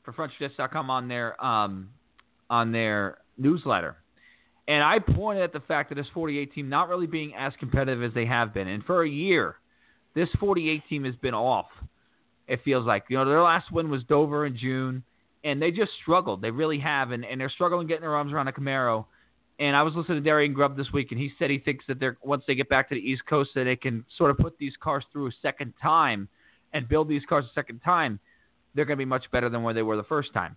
[0.05, 1.91] for FrontStretch.com on their um,
[2.51, 3.97] on their newsletter
[4.69, 8.03] and I pointed at the fact that this 48 team not really being as competitive
[8.03, 8.69] as they have been.
[8.69, 9.57] And for a year,
[10.15, 11.67] this 48 team has been off.
[12.47, 15.03] It feels like you know their last win was Dover in June,
[15.49, 16.43] and they just struggled.
[16.43, 19.07] They really have, and, and they're struggling getting their arms around a Camaro.
[19.59, 21.99] And I was listening to Darian Grubb this week, and he said he thinks that
[21.99, 24.59] they're once they get back to the East Coast, that they can sort of put
[24.59, 26.29] these cars through a second time
[26.75, 28.21] and build these cars a second time.
[28.75, 30.55] They're going to be much better than where they were the first time.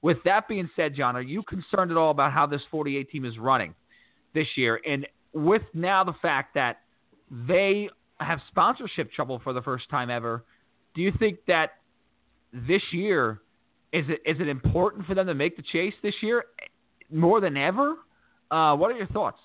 [0.00, 3.26] With that being said, John, are you concerned at all about how this 48 team
[3.26, 3.74] is running
[4.34, 4.80] this year?
[4.88, 6.78] And with now the fact that
[7.30, 10.42] they have sponsorship trouble for the first time ever,
[10.94, 11.72] do you think that
[12.52, 13.40] this year
[13.92, 16.44] is it is it important for them to make the chase this year
[17.10, 17.96] more than ever?
[18.50, 19.38] Uh, what are your thoughts?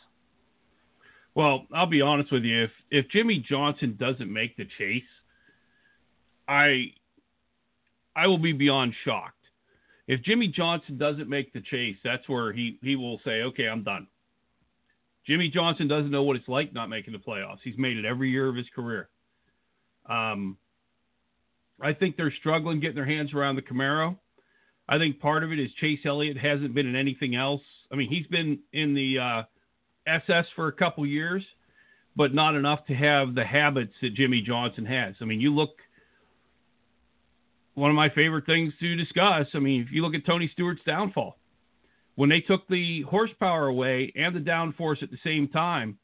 [1.33, 2.63] Well, I'll be honest with you.
[2.63, 5.03] If if Jimmie Johnson doesn't make the chase,
[6.47, 6.93] I
[8.15, 9.41] I will be beyond shocked
[10.11, 13.81] if Jimmie Johnson doesn't make the chase, that's where he, he will say, okay, I'm
[13.81, 14.07] done.
[15.25, 17.59] Jimmie Johnson doesn't know what it's like not making the playoffs.
[17.63, 19.07] He's made it every year of his career.
[20.09, 20.57] Um,
[21.79, 24.17] I think they're struggling getting their hands around the Camaro.
[24.91, 27.61] I think part of it is Chase Elliott hasn't been in anything else.
[27.91, 29.43] I mean, he's been in the uh,
[30.05, 31.43] SS for a couple years,
[32.15, 35.15] but not enough to have the habits that Jimmie Johnson has.
[35.21, 35.71] I mean, you look–
[37.75, 39.47] one of my favorite things to discuss.
[39.53, 41.37] I mean, if you look at Tony Stewart's downfall,
[42.15, 45.97] When they took the horsepower away and the downforce at the same time,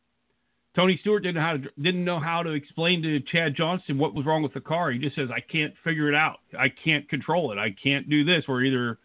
[0.77, 4.13] Tony Stewart didn't know how to, didn't know how to explain to Chad Johnson what
[4.13, 4.91] was wrong with the car.
[4.91, 6.37] He just says, "I can't figure it out.
[6.57, 7.57] I can't control it.
[7.57, 8.99] I can't do this." Or either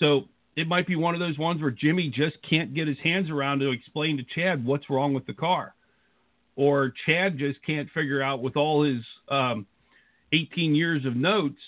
[0.00, 3.30] so it might be one of those ones where Jimmie just can't get his hands
[3.30, 5.76] around to explain to Chad what's wrong with the car,
[6.56, 9.66] or Chad just can't figure out with all his um,
[10.32, 11.60] 18 years of notes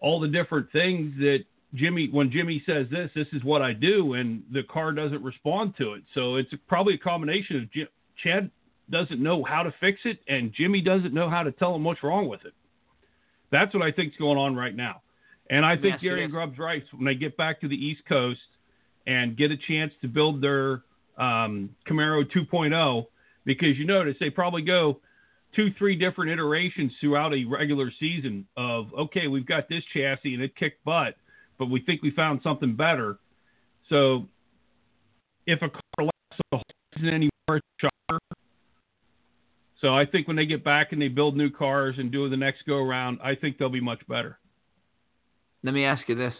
[0.00, 4.14] all the different things that Jimmie, when Jimmie says this, this is what I do,
[4.14, 6.02] and the car doesn't respond to it.
[6.14, 7.88] So it's probably a combination of J-
[8.22, 8.50] Chad
[8.90, 12.02] doesn't know how to fix it, and Jimmie doesn't know how to tell him what's
[12.02, 12.54] wrong with it.
[13.50, 15.02] That's what I think is going on right now.
[15.48, 16.32] And I think you Gary this.
[16.32, 16.82] Grubb's right.
[16.92, 18.40] When they get back to the East Coast
[19.06, 20.82] and get a chance to build their
[21.16, 23.06] um, Camaro 2.0,
[23.44, 25.00] because you notice they probably go
[25.54, 30.42] two, three different iterations throughout a regular season of, okay, we've got this chassis and
[30.42, 31.14] it kicked butt,
[31.58, 33.18] but we think we found something better.
[33.88, 34.26] So
[35.46, 36.62] if a car lasts the whole
[36.94, 37.95] season anymore, a.
[39.80, 42.36] So I think when they get back and they build new cars and do the
[42.36, 44.38] next go around, I think they'll be much better.
[45.62, 46.34] Let me ask you this,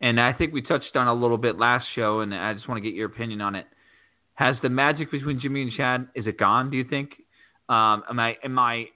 [0.00, 2.82] and I think we touched on a little bit last show, and I just want
[2.82, 3.66] to get your opinion on it.
[4.34, 6.70] Has the magic between Jimmie and Chad is it gone?
[6.70, 7.10] Do you think?
[7.68, 8.86] Um, am I am I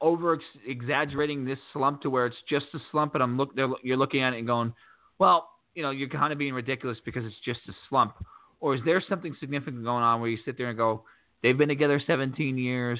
[0.00, 3.50] over exaggerating this slump to where it's just a slump, and I'm look
[3.82, 4.74] you're looking at it and going,
[5.18, 8.14] well, you know, you're kind of being ridiculous because it's just a slump,
[8.60, 11.04] or is there something significant going on where you sit there and go,
[11.42, 12.98] they've been together 17 years,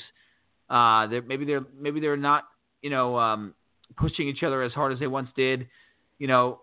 [0.70, 2.44] uh, they're, maybe they're maybe they're not,
[2.82, 3.54] you know, um,
[3.96, 5.66] pushing each other as hard as they once did,
[6.18, 6.60] you know,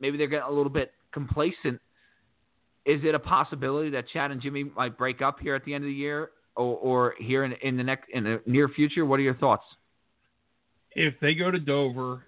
[0.00, 1.80] maybe they're getting a little bit complacent.
[2.86, 5.84] Is it a possibility that Chad and Jimmie might break up here at the end
[5.84, 9.04] of the year, or, or here in, in the next in the near future?
[9.04, 9.64] What are your thoughts?
[10.92, 12.24] if they go to Dover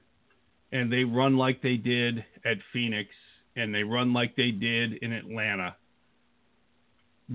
[0.71, 3.11] and they run like they did at Phoenix
[3.57, 5.77] and they run like they did in Atlanta,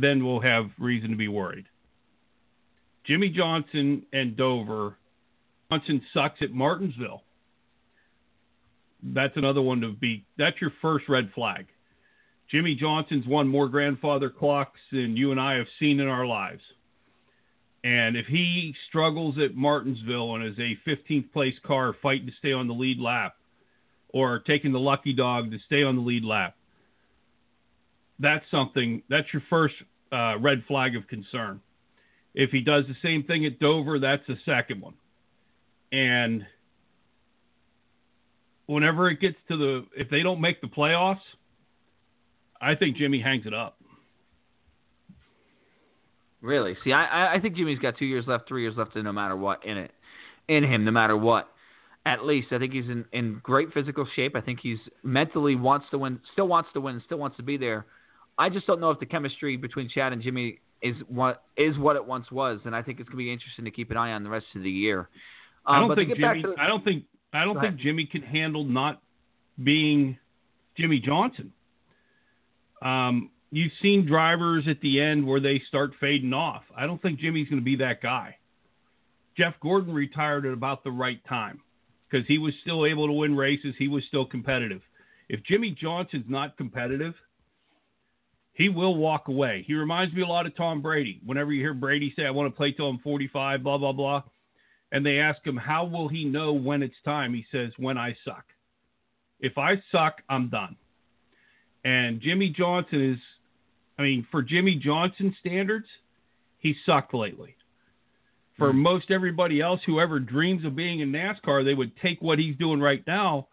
[0.02, 1.66] then we'll have reason to be worried.
[3.06, 4.98] Jimmie Johnson and Dover,
[5.72, 7.24] Johnson sucks at Martinsville.
[9.02, 10.26] That's another one to be.
[10.38, 11.68] That's your first red flag.
[12.50, 16.62] Jimmie Johnson's won more grandfather clocks than you and I have seen in our lives.
[17.84, 22.52] And if he struggles at Martinsville and is a 15th place car fighting to stay
[22.52, 23.36] on the lead lap
[24.10, 26.57] or taking the lucky dog to stay on the lead lap,
[28.20, 29.76] that's something, that's your first
[30.12, 31.60] uh, red flag of concern.
[32.34, 34.94] If he does the same thing at Dover, that's the second one.
[35.92, 36.46] And
[38.68, 41.20] whenever it gets to the, if they don't make the playoffs,
[42.62, 43.78] I think Jimmie hangs it up.
[46.42, 46.78] Really?
[46.84, 49.66] See, I I- think Jimmie's got two years left, three years left, no matter what
[49.66, 49.92] in it,
[50.48, 51.52] in him, no matter what.
[52.06, 54.36] At least I think he's in in great physical shape.
[54.36, 57.58] I think he's mentally wants to win, still wants to win, still wants to be
[57.58, 57.86] there.
[58.38, 61.95] I just don't know if the chemistry between Chad and Jimmie is what is what
[61.95, 64.23] it once was, and I think it's gonna be interesting to keep an eye on
[64.23, 65.10] the rest of the year.
[65.65, 66.41] Um, I don't think Jimmie.
[66.43, 67.06] the- I don't think.
[67.34, 67.78] I don't think.
[67.78, 69.02] Jimmie can handle not
[69.63, 70.17] being
[70.78, 71.52] Jimmie Johnson.
[72.82, 76.63] Um, you've seen drivers at the end where they start fading off.
[76.76, 78.38] I don't think Jimmie's going to be that guy.
[79.36, 81.60] Jeff Gordon retired at about the right time
[82.10, 83.76] because he was still able to win races.
[83.78, 84.82] He was still competitive.
[85.30, 87.13] If Jimmie Johnson's not competitive,
[88.58, 89.63] he will walk away.
[89.67, 91.22] He reminds me a lot of Tom Brady.
[91.24, 94.24] Whenever you hear Brady say, I want to play till I'm 45, blah, blah, blah,
[94.91, 97.36] and they ask him, How will he know when it's time?
[97.36, 98.46] He says, When I suck.
[99.39, 100.76] If I suck, I'm done.
[101.86, 103.20] And Jimmie Johnson is,
[104.00, 105.86] I mean, for Jimmie Johnson standards,
[106.58, 107.56] he sucked lately.
[108.58, 108.80] For hmm.
[108.80, 112.58] most everybody else who ever dreams of being in NASCAR, they would take what he's
[112.58, 113.50] doing right now,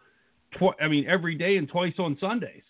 [0.57, 2.63] tw- I mean, every day and twice on Sundays.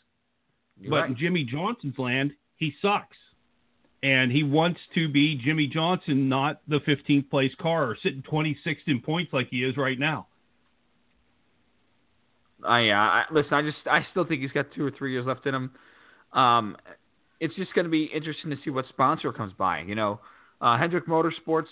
[0.79, 1.09] You're But right.
[1.09, 3.17] in Jimmie Johnson's land, he sucks.
[4.03, 8.87] And he wants to be Jimmie Johnson, not the 15th place car or sitting 26th
[8.87, 10.27] in points like he is right now.
[12.63, 13.53] I, uh, I listen.
[13.53, 15.71] I just I still think he's got two or three years left in him.
[16.33, 16.77] Um,
[17.39, 19.81] it's just going to be interesting to see what sponsor comes by.
[19.81, 20.19] You know,
[20.61, 21.67] uh, Hendrick Motorsports.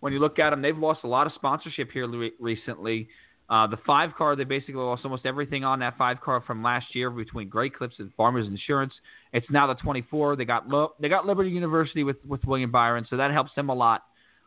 [0.00, 3.08] When you look at them, they've lost a lot of sponsorship here re- recently.
[3.48, 6.86] Uh, the five car, they basically lost almost everything on that five car from last
[6.94, 8.92] year between Great Clips and Farmers Insurance.
[9.32, 10.34] It's now the 24.
[10.34, 13.68] They got lo- they got Liberty University with with William Byron, so that helps them
[13.68, 14.02] a lot.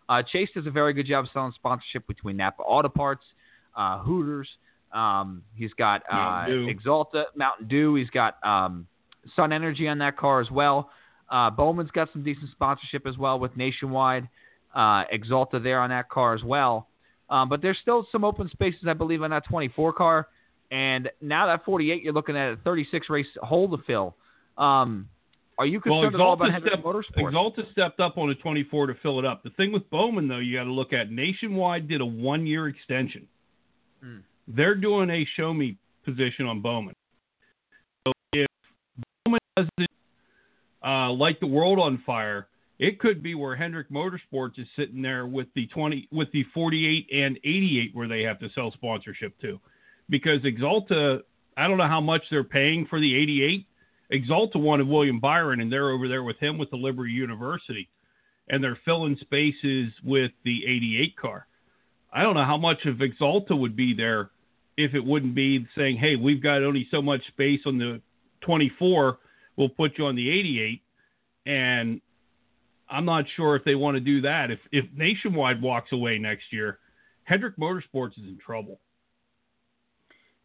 [0.09, 3.23] Uh, Chase does a very good job selling sponsorship between Napa Auto Parts,
[3.77, 4.49] uh, Hooters.
[4.91, 6.15] Um, he's got uh,
[6.67, 7.95] Axalta, Mountain Dew.
[7.95, 8.87] He's got um,
[9.35, 10.89] Sun Energy on that car as well.
[11.29, 14.27] Uh, Bowman's got some decent sponsorship as well with Nationwide,
[14.75, 16.88] uh, Axalta there on that car as well.
[17.29, 20.27] Um, but there's still some open spaces, I believe, on that 24 car.
[20.71, 24.15] and now that 48, you're looking at a 36 race hole to fill.
[24.57, 25.07] Um,
[25.59, 27.33] are you concerned at all about Hendrick stepped, Motorsports?
[27.33, 29.43] Axalta stepped up on a 24 to fill it up.
[29.43, 32.69] The thing with Bowman, though, you got to look at Nationwide did a one year
[32.69, 33.27] extension.
[34.01, 34.19] Hmm.
[34.47, 36.95] They're doing a show me position on Bowman.
[38.07, 38.47] So if
[39.25, 39.89] Bowman doesn't
[40.85, 42.47] uh, light the world on fire,
[42.79, 47.07] it could be where Hendrick Motorsports is sitting there with the 20, with the 48
[47.13, 49.59] and 88, where they have to sell sponsorship to,
[50.09, 51.21] because Axalta,
[51.57, 53.65] I don't know how much they're paying for the 88
[54.11, 57.89] Axalta wanted William Byron, and they're over there with him with the Liberty University,
[58.49, 61.47] and they're filling spaces with the 88 car.
[62.11, 64.31] I don't know how much of Axalta would be there
[64.77, 68.01] if it wouldn't be saying, "Hey, we've got only so much space on the
[68.41, 69.19] 24.
[69.57, 70.81] We'll put you on the 88."
[71.45, 72.01] And
[72.89, 74.51] I'm not sure if they want to do that.
[74.51, 76.79] If if Nationwide walks away next year,
[77.23, 78.79] Hendrick Motorsports is in trouble.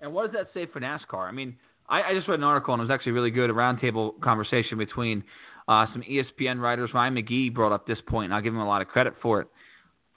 [0.01, 1.27] And what does that say for NASCAR?
[1.27, 1.57] I mean,
[1.89, 3.49] I, I just read an article and it was actually really good.
[3.49, 5.25] A roundtable conversation between
[5.69, 6.91] uh, some ESPN writers.
[6.93, 9.41] Ryan McGee brought up this point, and I'll give him a lot of credit for
[9.41, 9.49] it.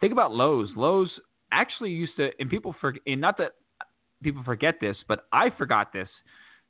[0.02, 0.70] Think about Lowe's.
[0.76, 1.12] Lowe's
[1.52, 3.54] actually used to, and people forget, and not that
[4.22, 6.10] people forget this, but I forgot this.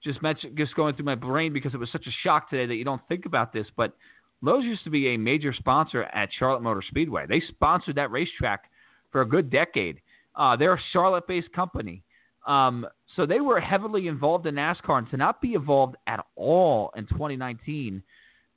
[0.03, 2.75] Just mention, just going through my brain because it was such a shock today that
[2.75, 3.65] you don't think about this.
[3.75, 3.93] But
[4.41, 7.25] Lowe's used to be a major sponsor at Charlotte Motor Speedway.
[7.27, 8.65] They sponsored that racetrack
[9.11, 9.99] for a good decade.
[10.35, 12.03] Uh, they're a Charlotte-based company.
[12.45, 16.91] Um, so they were heavily involved in NASCAR, and to not be involved at all
[16.95, 18.01] in 2019,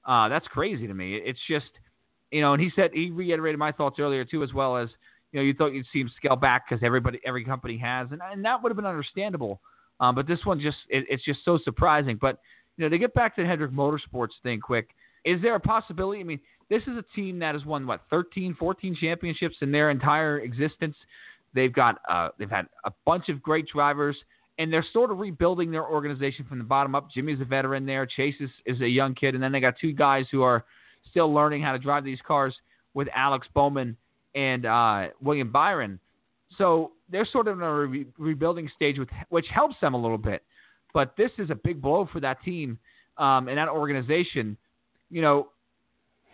[0.06, 1.16] uh, that's crazy to me.
[1.16, 1.70] It's just,
[2.30, 4.88] you know, and he said he reiterated my thoughts earlier too, as well as,
[5.32, 8.20] you know, you thought you'd see him scale back because everybody, every company has, and,
[8.30, 9.60] and that would have been understandable.
[9.98, 12.18] Um, but this one just, it, it's just so surprising.
[12.20, 12.38] But
[12.76, 14.90] you know, to get back to the Hendrick Motorsports thing, quick,
[15.24, 16.20] is there a possibility?
[16.20, 19.90] I mean, this is a team that has won what 13, 14 championships in their
[19.90, 20.96] entire existence.
[21.54, 24.16] They've got uh, they've had a bunch of great drivers,
[24.58, 27.10] and they're sort of rebuilding their organization from the bottom up.
[27.10, 28.06] Jimmie's a veteran there.
[28.06, 30.64] Chase is, is a young kid, and then they got two guys who are
[31.10, 32.54] still learning how to drive these cars
[32.94, 33.96] with Alex Bowman
[34.34, 35.98] and uh, William Byron.
[36.56, 40.18] So they're sort of in a re- rebuilding stage, with, which helps them a little
[40.18, 40.42] bit.
[40.92, 42.78] But this is a big blow for that team
[43.18, 44.56] um, and that organization.
[45.10, 45.48] You know,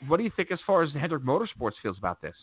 [0.07, 2.35] what do you think as far as Hendrick Motorsports feels about this?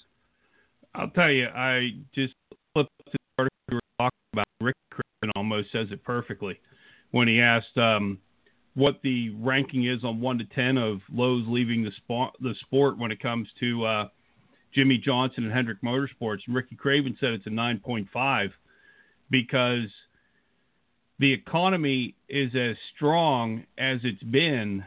[0.95, 2.33] I'll tell you, I just
[2.73, 4.45] flipped to the article we were talking about.
[4.61, 6.59] Rick Craven almost says it perfectly
[7.11, 8.17] when he asked um,
[8.75, 12.97] what the ranking is on one to ten of Lowe's leaving the sport, the sport
[12.97, 14.07] when it comes to uh,
[14.73, 16.39] Jimmie Johnson and Hendrick Motorsports.
[16.47, 18.51] And Ricky Craven said it's a nine point five
[19.29, 19.89] because
[21.19, 24.83] the economy is as strong as it's been,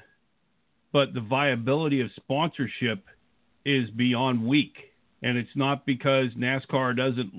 [0.97, 3.05] but the viability of sponsorship
[3.67, 4.95] is beyond weak.
[5.23, 7.35] And it's not because NASCAR doesn't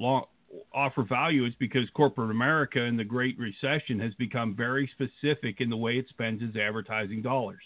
[0.71, 5.71] offer value, it's because corporate America in the Great Recession has become very specific in
[5.71, 7.63] the way it spends its advertising dollars.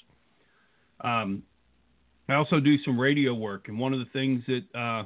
[1.02, 1.44] Um,
[2.30, 5.04] I also do some radio work, and one of the things that uh,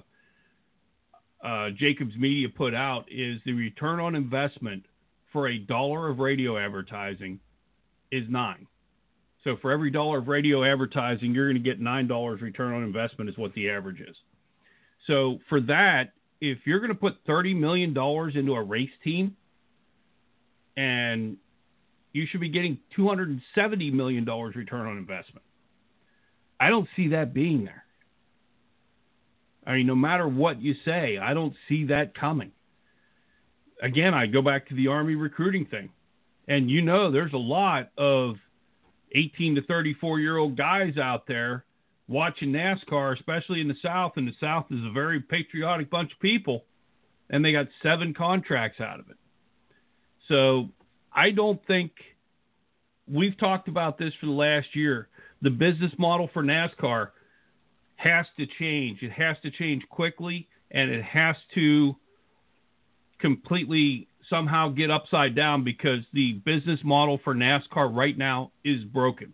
[1.44, 4.86] uh, Jacobs Media put out is the return on investment
[5.34, 7.40] for a dollar of radio advertising
[8.12, 8.68] is nine.
[9.46, 12.84] So for every dollar of radio advertising, you're going to get nine dollars return on
[12.84, 14.16] investment is what the average is.
[15.08, 19.38] So for that, if you're going to put thirty million dollars into a race team,
[20.76, 21.38] and
[22.12, 25.46] you should be getting two hundred and seventy million dollars return on investment,
[26.60, 27.86] I don't see that being there.
[29.68, 32.52] I mean, no matter what you say, I don't see that coming.
[33.82, 35.90] Again, I go back to the Army recruiting thing.
[36.48, 38.36] And you know, there's a lot of
[39.16, 41.66] 18 to 34 year old guys out there
[42.08, 44.14] watching NASCAR, especially in the South.
[44.18, 46.66] And the South is a very patriotic bunch of people.
[47.30, 49.18] And they got seven contracts out of it.
[50.28, 50.70] So
[51.12, 51.92] I don't think
[53.08, 55.08] we've talked about this for the last year.
[55.42, 57.10] The business model for NASCAR
[57.96, 59.02] has to change.
[59.02, 61.96] It has to change quickly, and it has to
[63.20, 69.34] completely somehow get upside down because the business model for NASCAR right now is broken.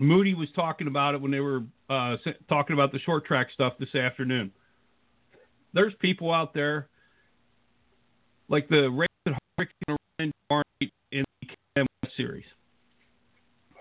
[0.00, 2.16] Moody was talking about it when they were uh,
[2.48, 4.52] talking about the short track stuff this afternoon.
[5.74, 6.88] There's people out there
[8.48, 10.62] like the race that Harvick's going to run
[11.12, 11.24] in
[11.76, 12.44] the series.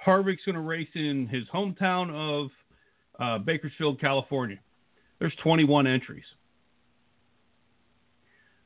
[0.06, 2.50] Harvick's going to race in his hometown of
[3.20, 4.60] uh, Bakersfield, California.
[5.20, 6.24] There's 21 entries.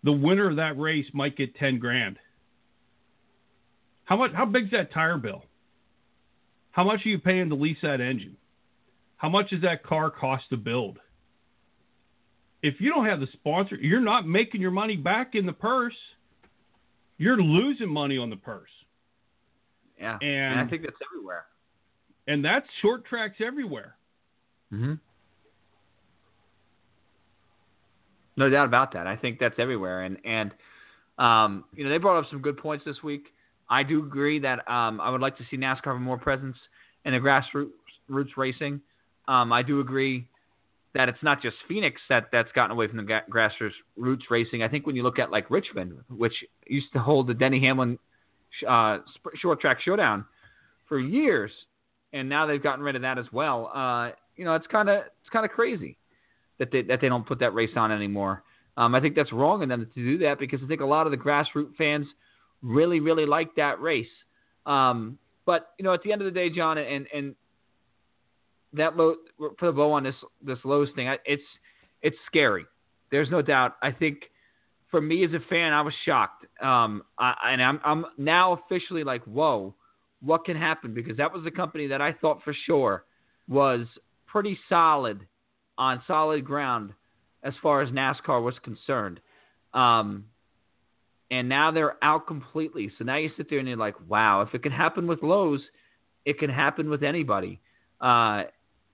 [0.03, 2.17] The winner of that race might get 10 grand.
[4.05, 4.31] How much?
[4.33, 5.45] How big's that tire bill?
[6.71, 8.37] How much are you paying to lease that engine?
[9.17, 10.97] How much does that car cost to build?
[12.63, 15.95] If you don't have the sponsor, you're not making your money back in the purse.
[17.17, 18.71] you're losing money on the purse.
[19.99, 21.45] Yeah, And- I think that's everywhere.
[22.27, 23.95] And that's short tracks everywhere.
[24.73, 24.93] Mm-hmm.
[28.37, 29.07] No doubt about that.
[29.07, 30.51] I think that's everywhere, and and
[31.17, 33.25] um, you know they brought up some good points this week.
[33.69, 36.57] I do agree that um, I would like to see NASCAR have more presence
[37.05, 38.81] in the grassroots racing.
[39.27, 40.27] Um, I do agree
[40.93, 44.63] that it's not just Phoenix that that's gotten away from the grassroots racing.
[44.63, 46.33] I think when you look at like Richmond, which
[46.67, 47.97] used to hold the Denny Hamlin
[48.67, 48.97] uh,
[49.35, 50.25] short track showdown
[50.87, 51.51] for years,
[52.11, 53.71] and now they've gotten rid of that as well.
[53.73, 55.97] Uh, you know, it's kind of it's kind of crazy
[56.61, 58.43] that they that they don't put that race on anymore.
[58.77, 61.07] Um, I think that's wrong in them to do that because I think a lot
[61.07, 62.05] of the grassroots fans
[62.61, 64.05] really really like that race.
[64.67, 67.35] Um, but you know, at the end of the day, John, and and
[68.73, 69.15] that low
[69.57, 71.09] put a bow on this this Lowe's thing.
[71.09, 71.41] I, it's
[72.03, 72.65] it's scary.
[73.09, 73.77] There's no doubt.
[73.81, 74.19] I think
[74.91, 76.45] for me as a fan, I was shocked.
[76.61, 79.73] Um, I, and I'm I'm now officially like, whoa,
[80.21, 80.93] what can happen?
[80.93, 83.05] Because that was the company that I thought for sure
[83.47, 83.87] was
[84.27, 85.25] pretty solid
[85.77, 86.93] on solid ground
[87.43, 89.19] as far as NASCAR was concerned.
[89.73, 90.25] Um,
[91.31, 92.91] and now they're out completely.
[92.97, 95.61] So now you sit there and you're like, wow, if it can happen with Lowe's,
[96.25, 97.59] it can happen with anybody.
[97.99, 98.43] Uh,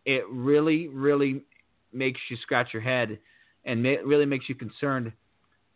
[0.05, 1.43] it really, really
[1.91, 3.17] makes you scratch your head
[3.65, 5.11] and ma- really makes you concerned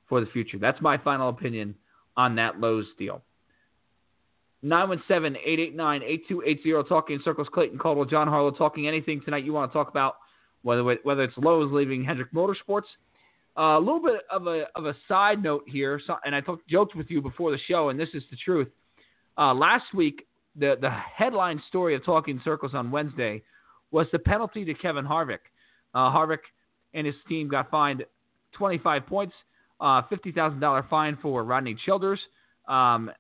[0.08, 0.58] for the future.
[0.58, 1.76] That's my final opinion
[2.16, 3.22] on that Lowe's deal.
[4.64, 10.18] 917-889-8280 talking circles Clayton Caldwell John Harlow talking anything tonight you want to talk about
[10.64, 12.84] whether whether it's Lowe's leaving Hendrick Motorsports.
[13.58, 16.96] Uh, a little bit of a of a side note here so, and I joked
[16.96, 18.70] with you before the show and this is the truth.
[19.38, 23.42] Uh, last week the the headline story of Talking Circles on Wednesday
[23.92, 25.40] was the penalty to Kevin Harvick.
[25.94, 26.40] Uh, Harvick
[26.94, 28.06] and his team got fined
[28.54, 29.34] 25 points
[29.82, 32.20] uh, $50,000 fine for Rodney Childers.
[32.68, 33.12] Um,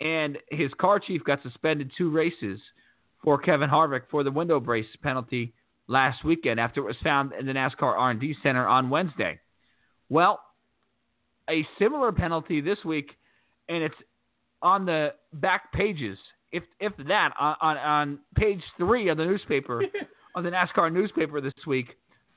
[0.00, 2.60] and his car chief got suspended two races
[3.22, 5.52] for Kevin Harvick for the window brace penalty
[5.88, 9.40] last weekend after it was found in the NASCAR R&D Center on Wednesday.
[10.08, 10.40] Well,
[11.50, 13.10] a similar penalty this week,
[13.68, 13.94] and it's
[14.62, 16.18] on the back pages,
[16.52, 19.82] if if that, on on, on page three of the newspaper,
[20.34, 21.96] of the NASCAR newspaper this week.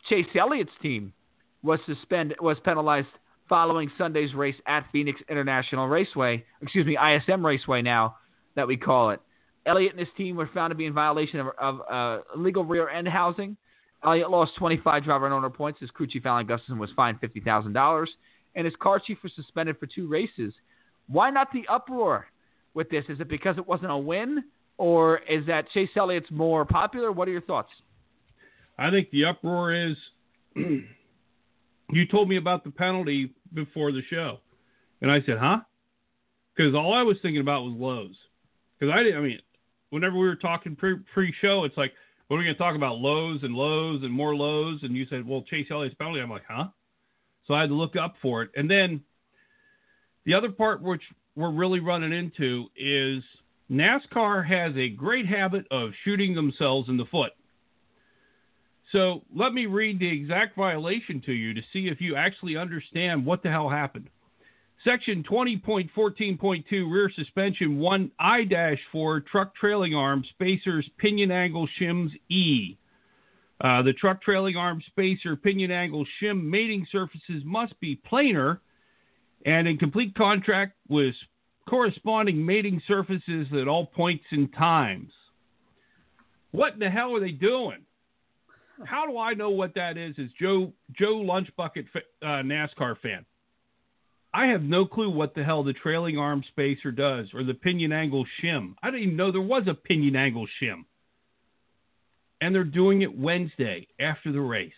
[0.09, 1.13] Chase Elliott's team
[1.61, 3.07] was suspended was penalized
[3.47, 8.15] following Sunday's race at Phoenix International Raceway, excuse me, ISM Raceway now
[8.55, 9.19] that we call it.
[9.65, 12.89] Elliott and his team were found to be in violation of, of uh, illegal rear
[12.89, 13.57] end housing.
[14.03, 15.79] Elliott lost 25 driver and owner points.
[15.79, 18.07] His crew chief Alan Gustafson was fined $50,000,
[18.55, 20.53] and his car chief was suspended for two races.
[21.07, 22.27] Why not the uproar
[22.73, 23.05] with this?
[23.09, 24.43] Is it because it wasn't a win,
[24.77, 27.11] or is that Chase Elliott's more popular?
[27.11, 27.69] What are your thoughts?
[28.79, 29.95] I think the uproar is
[30.55, 34.39] you told me about the penalty before the show,
[35.01, 35.59] and I said, "Huh?"
[36.55, 38.15] Because all I was thinking about was Lowe's.
[38.79, 39.19] Because I didn't.
[39.19, 39.39] I mean,
[39.91, 41.93] whenever we were talking pre pre-show, it's like,
[42.27, 44.81] "What are we going to talk about?" Lows and lows and more lows.
[44.83, 46.69] and you said, "Well, Chase Elliott's penalty." I'm like, "Huh?"
[47.47, 49.01] So I had to look up for it, and then
[50.25, 51.01] the other part which
[51.35, 53.23] we're really running into is
[53.69, 57.31] NASCAR has a great habit of shooting themselves in the foot.
[58.91, 63.25] So let me read the exact violation to you to see if you actually understand
[63.25, 64.09] what the hell happened.
[64.83, 72.77] Section 20.14.2 rear suspension 1I 4 truck trailing arm spacers pinion angle shims E.
[73.63, 78.59] Uh, the truck trailing arm spacer pinion angle shim mating surfaces must be planar
[79.45, 81.13] and in complete contract with
[81.69, 85.11] corresponding mating surfaces at all points and times.
[86.51, 87.85] What in the hell are they doing?
[88.83, 90.15] How do I know what that is?
[90.17, 91.85] Is Joe Joe Lunchbucket
[92.23, 93.25] uh, NASCAR fan,
[94.33, 97.91] I have no clue what the hell the trailing arm spacer does or the pinion
[97.91, 98.75] angle shim.
[98.81, 100.85] I didn't even know there was a pinion angle shim.
[102.39, 104.71] And they're doing it Wednesday after the race.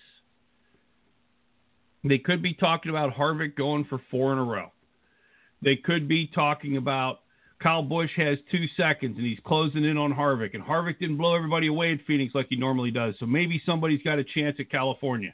[2.03, 4.71] They could be talking about Harvick going for four in a row.
[5.61, 7.19] They could be talking about
[7.61, 11.33] Kyle Busch has two seconds and he's closing in on Harvick, and Harvick didn't blow
[11.33, 13.15] everybody away at Phoenix like he normally does.
[13.19, 15.33] So maybe somebody's got a chance at California.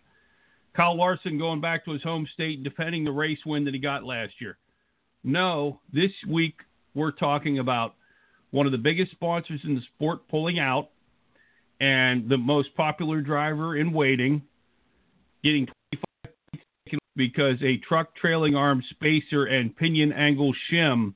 [0.76, 3.80] Kyle Larson going back to his home state and defending the race win that he
[3.80, 4.58] got last year.
[5.24, 6.56] No, this week
[6.94, 7.96] we're talking about
[8.52, 10.90] one of the biggest sponsors in the sport pulling out
[11.80, 14.42] and the most popular driver in waiting
[15.44, 15.68] getting
[16.86, 21.14] 25 because a truck trailing arm spacer and pinion angle shim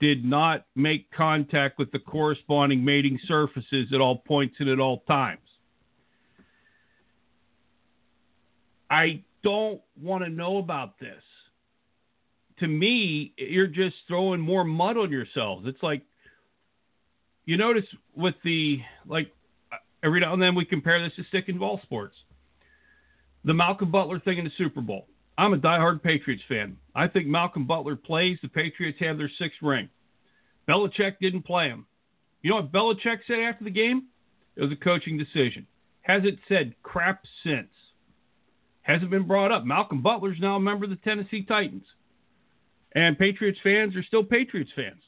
[0.00, 5.00] did not make contact with the corresponding mating surfaces at all points and at all
[5.08, 5.40] times.
[8.94, 11.22] I don't want to know about this.
[12.60, 15.66] to me, you're just throwing more mud on yourselves.
[15.66, 16.02] It's like
[17.44, 17.84] you notice
[18.14, 19.30] with the like
[19.72, 22.14] uh, every now and then we compare this to stick and ball sports.
[23.44, 25.08] The Malcolm Butler thing in the Super Bowl.
[25.36, 26.76] I'm a diehard Patriots fan.
[26.94, 28.38] I think Malcolm Butler plays.
[28.40, 29.88] The Patriots have their sixth ring.
[30.68, 31.86] Belichick didn't play him.
[32.42, 34.04] You know what Belichick said after the game?
[34.56, 35.66] It was a coaching decision.
[36.02, 37.68] Hasn't said crap since.
[38.84, 39.64] Hasn't been brought up.
[39.64, 41.84] Malcolm Butler's now a member of the Tennessee Titans.
[42.92, 45.02] And Patriots fans are still Patriots fans.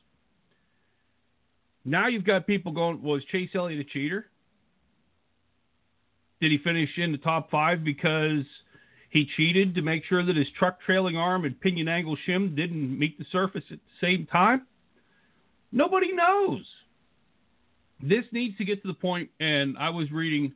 [1.85, 4.27] Now you've got people going, was Chase Elliott a cheater?
[6.41, 8.45] Did he finish in the top five because
[9.11, 12.99] he cheated to make sure that his truck trailing arm and pinion angle shim didn't
[12.99, 14.66] meet the surface at the same time?
[15.70, 16.66] Nobody knows.
[18.03, 20.53] This needs to get to the point, and I was reading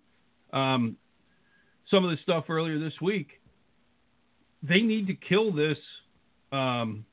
[0.53, 0.97] um,
[1.91, 3.41] some of the stuff earlier this week.
[4.63, 5.79] They need to kill this
[6.53, 7.05] um,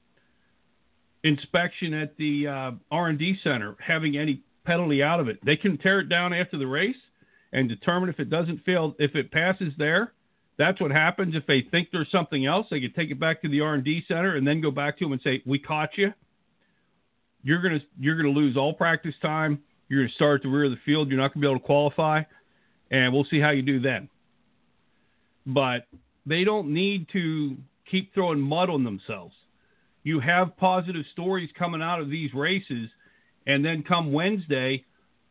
[1.24, 5.44] inspection at the uh, R&D center, having any penalty out of it.
[5.46, 6.96] They can tear it down after the race
[7.54, 8.96] and determine if it doesn't fail.
[9.00, 10.14] If it passes there,
[10.58, 11.36] that's what happens.
[11.36, 14.36] If they think there's something else, they can take it back to the R&D center
[14.36, 16.14] and then go back to them and say, "We caught you."
[17.44, 19.60] You're gonna you're gonna lose all practice time.
[19.88, 21.10] You're gonna start at the rear of the field.
[21.10, 22.24] You're not gonna be able to qualify,
[22.92, 24.10] and we'll see how you do then.
[25.48, 25.88] But
[26.26, 27.56] they don't need to
[27.90, 29.34] keep throwing mud on themselves.
[30.04, 32.90] You have positive stories coming out of these races,
[33.46, 34.84] and then come Wednesday,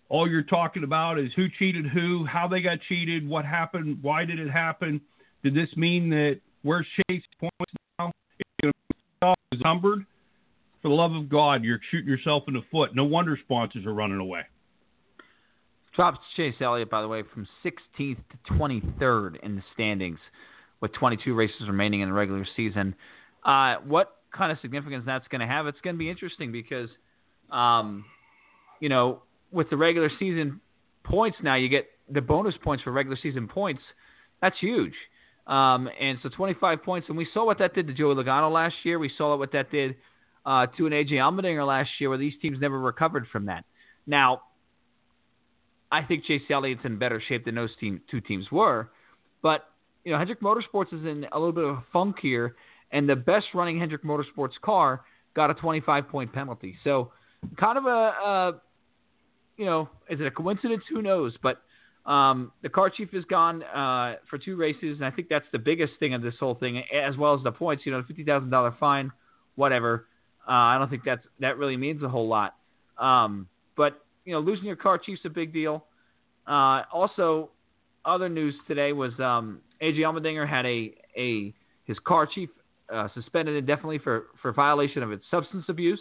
[0.08, 4.24] all you're talking about is who cheated who, how they got cheated, what happened, why
[4.24, 5.00] did it happen.
[5.42, 8.10] Did this mean that where's Chase points now?
[8.62, 8.72] Is
[9.52, 10.06] encumbered?
[10.82, 12.94] For the love of God, you're shooting yourself in the foot.
[12.94, 14.42] No wonder sponsors are running away.
[15.96, 20.18] Drops Chase Elliott, by the way, from 16th to 23rd in the standings
[20.80, 22.94] with 22 races remaining in the regular season.
[23.44, 25.66] Uh, what kind of significance that's going to have?
[25.66, 26.90] It's going to be interesting because,
[27.50, 28.04] um,
[28.78, 30.60] you know, with the regular season
[31.02, 33.80] points now, you get the bonus points for regular season points.
[34.42, 34.94] That's huge.
[35.46, 38.74] Um, and so 25 points, and we saw what that did to Joey Logano last
[38.82, 38.98] year.
[38.98, 39.96] We saw what that did
[40.44, 43.64] uh, to an AJ Allmendinger last year, where these teams never recovered from that.
[44.06, 44.42] Now,
[45.90, 48.90] I think Chase Elliott's in better shape than those team, two teams were,
[49.42, 49.68] but
[50.04, 52.56] you know Hendrick Motorsports is in a little bit of a funk here,
[52.92, 55.02] and the best running Hendrick Motorsports car
[55.34, 56.76] got a 25 point penalty.
[56.82, 57.12] So,
[57.58, 58.60] kind of a, a
[59.56, 60.82] you know, is it a coincidence?
[60.90, 61.34] Who knows?
[61.42, 61.62] But
[62.10, 65.58] um, the car chief is gone uh, for two races, and I think that's the
[65.58, 67.84] biggest thing of this whole thing, as well as the points.
[67.86, 69.12] You know, the fifty thousand dollar fine,
[69.54, 70.06] whatever.
[70.48, 72.54] Uh, I don't think that's that really means a whole lot.
[72.98, 75.86] Um, but you know, losing your car chief's a big deal.
[76.46, 77.50] Uh, also,
[78.04, 81.54] other news today was um, AJ Allmendinger had a a
[81.84, 82.50] his car chief
[82.92, 86.00] uh, suspended indefinitely for for violation of its substance abuse.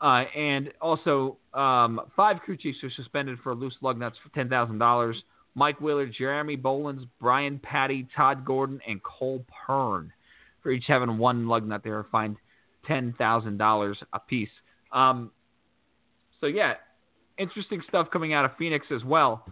[0.00, 4.48] Uh, and also, um, five crew chiefs were suspended for loose lug nuts for ten
[4.48, 5.16] thousand dollars.
[5.54, 10.12] Mike Wheeler, Jeremy Bullins, Brian Pattie, Todd Gordon, and Cole Pearn
[10.62, 11.82] for each having one lug nut.
[11.82, 12.36] They are fined
[12.86, 14.48] ten thousand dollars apiece.
[14.92, 15.32] Um,
[16.40, 16.74] so yeah,
[17.40, 19.44] interesting stuff coming out of Phoenix as well.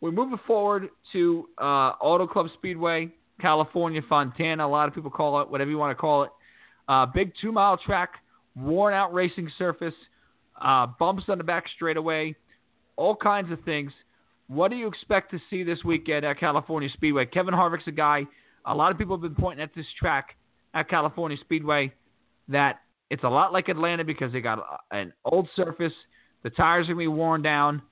[0.00, 4.66] We're moving forward to uh, Auto Club Speedway, California, Fontana.
[4.66, 6.30] A lot of people call it whatever you want to call it.
[6.88, 8.14] Uh, big two mile track
[8.56, 9.94] worn out racing surface,
[10.60, 12.34] uh, bumps on the back straightaway,
[12.96, 13.92] all kinds of things.
[14.48, 17.26] What do you expect to see this weekend at California Speedway?
[17.26, 18.26] Kevin Harvick's a guy.
[18.66, 20.36] A lot of people have been pointing at this track
[20.74, 21.92] at California Speedway
[22.48, 22.80] that
[23.10, 24.58] it's a lot like Atlanta because they got
[24.90, 25.92] an old surface.
[26.42, 27.82] The tires are going to be worn down.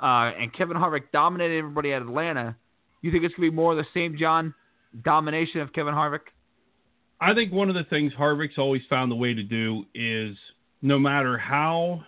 [0.00, 2.56] Uh, and Kevin Harvick dominated everybody at Atlanta.
[3.02, 4.54] You think it's going to be more of the same, John?
[5.04, 6.20] Domination of Kevin Harvick?
[7.20, 10.36] I think one of the things Harvick's always found the way to do is
[10.82, 12.04] no matter how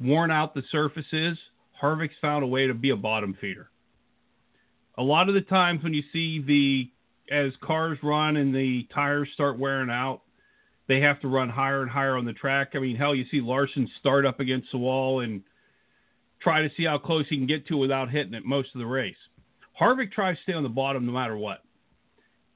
[0.00, 1.36] worn out the surface is,
[1.80, 3.68] Harvick's found a way to be a bottom feeder.
[4.98, 6.90] A lot of the times when you see the
[7.34, 10.22] as cars run and the tires start wearing out,
[10.88, 12.70] they have to run higher and higher on the track.
[12.74, 15.42] I mean, hell, you see Larson start up against the wall and
[16.40, 18.86] try to see how close he can get to without hitting it most of the
[18.86, 19.16] race.
[19.80, 21.62] Harvick tries to stay on the bottom no matter what.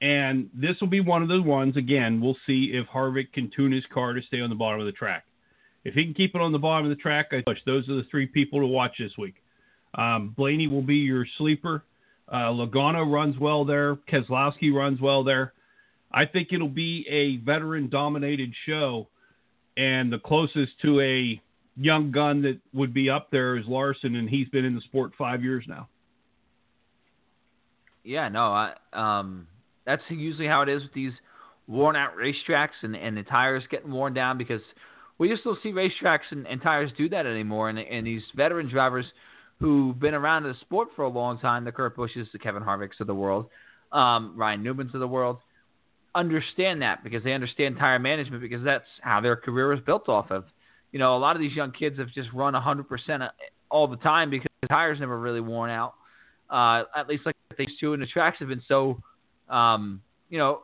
[0.01, 3.71] And this will be one of the ones, again, we'll see if Harvick can tune
[3.71, 5.23] his car to stay on the bottom of the track.
[5.83, 7.59] If he can keep it on the bottom of the track, I push.
[7.65, 9.35] Those are the three people to watch this week.
[9.95, 11.83] Um, Blaney will be your sleeper.
[12.29, 13.95] Uh, Logano runs well there.
[13.95, 15.53] Keselowski runs well there.
[16.11, 19.07] I think it'll be a veteran dominated show.
[19.75, 21.41] And the closest to a
[21.75, 25.11] young gun that would be up there is Larson, and he's been in the sport
[25.17, 25.87] five years now.
[28.03, 29.47] Yeah, no, I, um,
[29.85, 31.11] that's usually how it is with these
[31.67, 34.61] worn out racetracks and, and the tires getting worn down because
[35.17, 37.69] we just don't see racetracks and, and tires do that anymore.
[37.69, 39.05] And, and these veteran drivers
[39.59, 42.99] who've been around the sport for a long time, the Kurt Busches, the Kevin Harvicks
[42.99, 43.47] of the world,
[43.91, 45.37] um, Ryan Newmans of the world,
[46.17, 50.31] understand that because they understand tire management because that's how their career is built off
[50.31, 50.45] of.
[50.91, 53.29] You know, a lot of these young kids have just run 100%
[53.69, 55.93] all the time because the tires never really worn out.
[56.49, 59.01] Uh, at least like they used to, and the tracks have been so,
[59.49, 60.61] um, you know,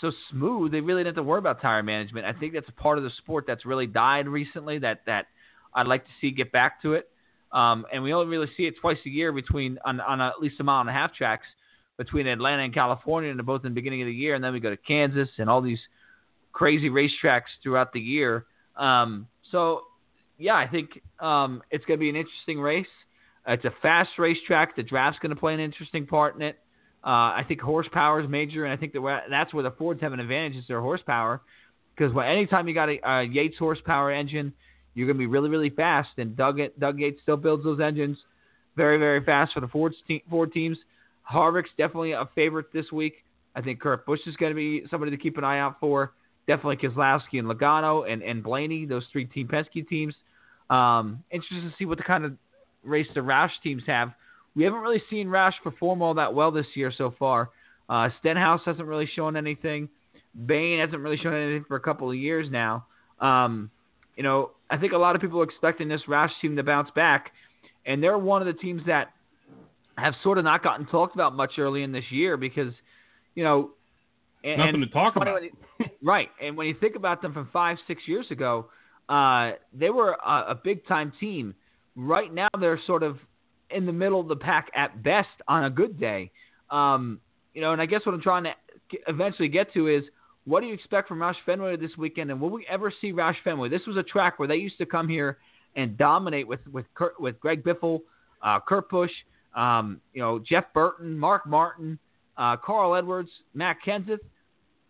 [0.00, 0.72] so smooth.
[0.72, 2.26] They really didn't have to worry about tire management.
[2.26, 4.78] I think that's a part of the sport that's really died recently.
[4.78, 5.26] That that
[5.74, 7.08] I'd like to see get back to it.
[7.52, 10.56] Um, and we only really see it twice a year between on, on at least
[10.60, 11.46] a mile and a half tracks
[11.96, 14.60] between Atlanta and California, and both in the beginning of the year, and then we
[14.60, 15.80] go to Kansas and all these
[16.52, 18.46] crazy racetracks throughout the year.
[18.76, 19.82] Um, so,
[20.38, 22.86] yeah, I think um, it's going to be an interesting race.
[23.46, 24.76] It's a fast racetrack.
[24.76, 26.58] The draft's going to play an interesting part in it.
[27.04, 30.12] Uh, I think horsepower is major, and I think that that's where the Fords have
[30.12, 31.40] an advantage is their horsepower.
[31.94, 34.52] Because well, anytime you got a, a Yates horsepower engine,
[34.94, 36.08] you're going to be really, really fast.
[36.18, 38.18] And Doug, Doug Yates still builds those engines
[38.76, 40.78] very, very fast for the Ford, te- Ford teams.
[41.30, 43.24] Harvick's definitely a favorite this week.
[43.54, 46.12] I think Kurt Busch is going to be somebody to keep an eye out for.
[46.46, 50.14] Definitely Keselowski and Logano and, and Blaney, those three Team Penske teams.
[50.70, 52.32] Um, interested to see what the kind of
[52.84, 54.12] race the Roush teams have.
[54.54, 57.50] We haven't really seen Roush perform all that well this year so far.
[57.88, 59.88] Uh, Stenhouse hasn't really shown anything.
[60.46, 62.86] Bayne hasn't really shown anything for a couple of years now.
[63.20, 63.70] Um,
[64.16, 66.90] you know, I think a lot of people are expecting this Roush team to bounce
[66.94, 67.32] back,
[67.84, 69.12] and they're one of the teams that
[69.96, 72.72] have sort of not gotten talked about much early in this year because,
[73.34, 73.70] you know,
[74.44, 75.42] and, nothing to talk about.
[75.42, 75.50] You,
[76.02, 78.66] right, and when you think about them from five, six years ago,
[79.08, 81.54] uh, they were a, a big time team.
[81.96, 83.18] Right now, they're sort of
[83.70, 86.30] in the middle of the pack at best on a good day.
[86.70, 87.20] Um,
[87.54, 88.52] you know, and I guess what I'm trying to
[89.08, 90.04] eventually get to is
[90.44, 93.36] what do you expect from Roush Fenway this weekend, and will we ever see Roush
[93.42, 93.68] Fenway?
[93.68, 95.38] This was a track where they used to come here
[95.74, 98.00] and dominate with with Kurt, with Greg Biffle,
[98.42, 99.10] uh, Kurt Busch,
[99.56, 101.98] um, you know Jeff Burton, Mark Martin,
[102.36, 104.20] uh, Carl Edwards, Matt Kenseth.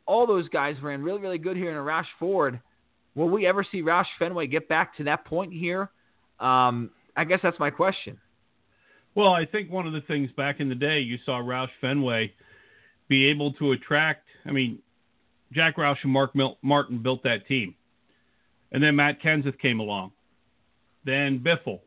[0.04, 2.60] All those guys ran really really good here in a Roush Ford.
[3.14, 5.90] Will we ever see Roush Fenway get back to that point here?
[6.38, 8.18] Um, I guess that's my question.
[9.14, 12.34] Well, I think one of the things back in the day you saw Roush Fenway
[13.08, 14.26] be able to attract.
[14.44, 14.80] I mean,
[15.52, 17.74] Jack Roush and Mark Mil- Martin built that team.
[18.72, 20.12] And then Matt Kenseth came along.
[21.04, 21.80] Then Biffle.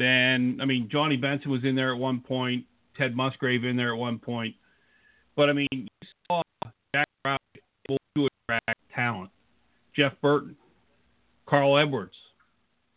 [0.00, 2.64] Then, I mean, Johnny Benson was in there at one point.
[2.96, 4.54] Ted Musgrave in there at one point.
[5.36, 5.86] But, I mean, you
[6.26, 6.40] saw
[6.94, 7.36] Jack Roush
[7.86, 9.30] able to attract talent.
[9.94, 10.56] Jeff Burton.
[11.46, 12.14] Carl Edwards.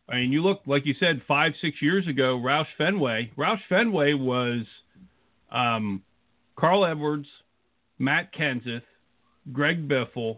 [0.08, 3.32] I mean, you look, like you said, five, six years ago, Roush Fenway.
[3.38, 4.62] Roush Fenway was
[5.51, 6.04] um,
[6.56, 7.28] Carl Edwards,
[7.99, 8.84] Matt Kenseth,
[9.51, 10.38] Greg Biffle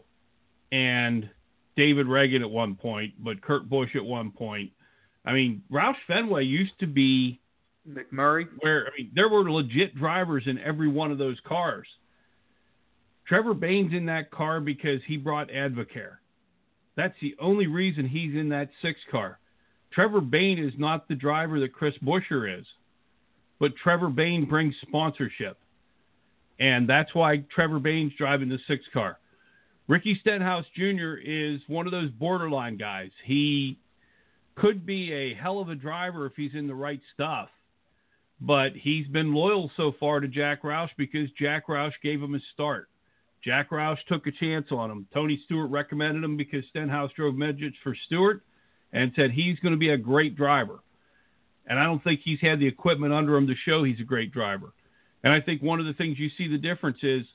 [0.72, 1.30] and
[1.78, 4.72] David Ragan at one point, but Kurt Busch at one point.
[5.26, 7.39] I mean, Roush Fenway used to be
[7.88, 11.88] McMurray, where I mean there were legit drivers in every one of those cars.
[13.28, 16.17] Trevor Bayne's in that car because he brought Advocare.
[16.95, 19.39] That's the only reason he's in that six car.
[19.91, 22.65] Trevor Bayne is not the driver that Chris Buescher is,
[23.59, 25.57] but Trevor Bayne brings sponsorship.
[26.59, 29.19] And that's why Trevor Bayne's driving the six car.
[29.88, 31.15] Ricky Stenhouse Jr.
[31.23, 33.11] is one of those borderline guys.
[33.23, 33.78] He
[34.56, 37.49] could be a hell of a driver if he's in the right stuff.
[38.41, 42.39] But he's been loyal so far to Jack Roush because Jack Roush gave him a
[42.53, 42.89] start.
[43.43, 45.08] Jack Roush took a chance on him.
[45.14, 48.43] Tony Stewart recommended him because Stenhouse drove midgets for Stewart
[48.91, 50.80] and said he's going to be a great driver.
[51.68, 54.32] And I don't think he's had the equipment under him to show he's a great
[54.32, 54.74] driver.
[55.24, 57.26] And I think one of the things you see the difference is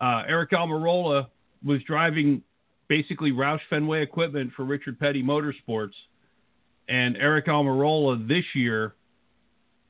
[0.00, 1.26] uh, Aric Almirola
[1.64, 2.42] was driving
[2.88, 5.92] basically Roush Fenway equipment for Richard Petty Motorsports,
[6.90, 8.94] and Aric Almirola this year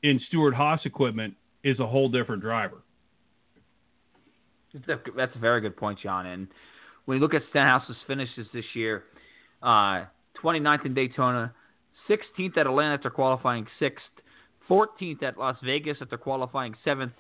[0.03, 1.35] in Stewart Haas equipment
[1.65, 2.83] is a whole different driver.
[5.17, 6.27] That's a very good point, John.
[6.27, 6.47] And
[7.07, 9.05] when you look at Stenhouse's finishes this year,
[9.63, 10.05] uh,
[10.45, 11.53] 29th in Daytona,
[12.09, 14.05] 16th at Atlanta after qualifying sixth,
[14.69, 17.13] 14th at Las Vegas after qualifying seventh,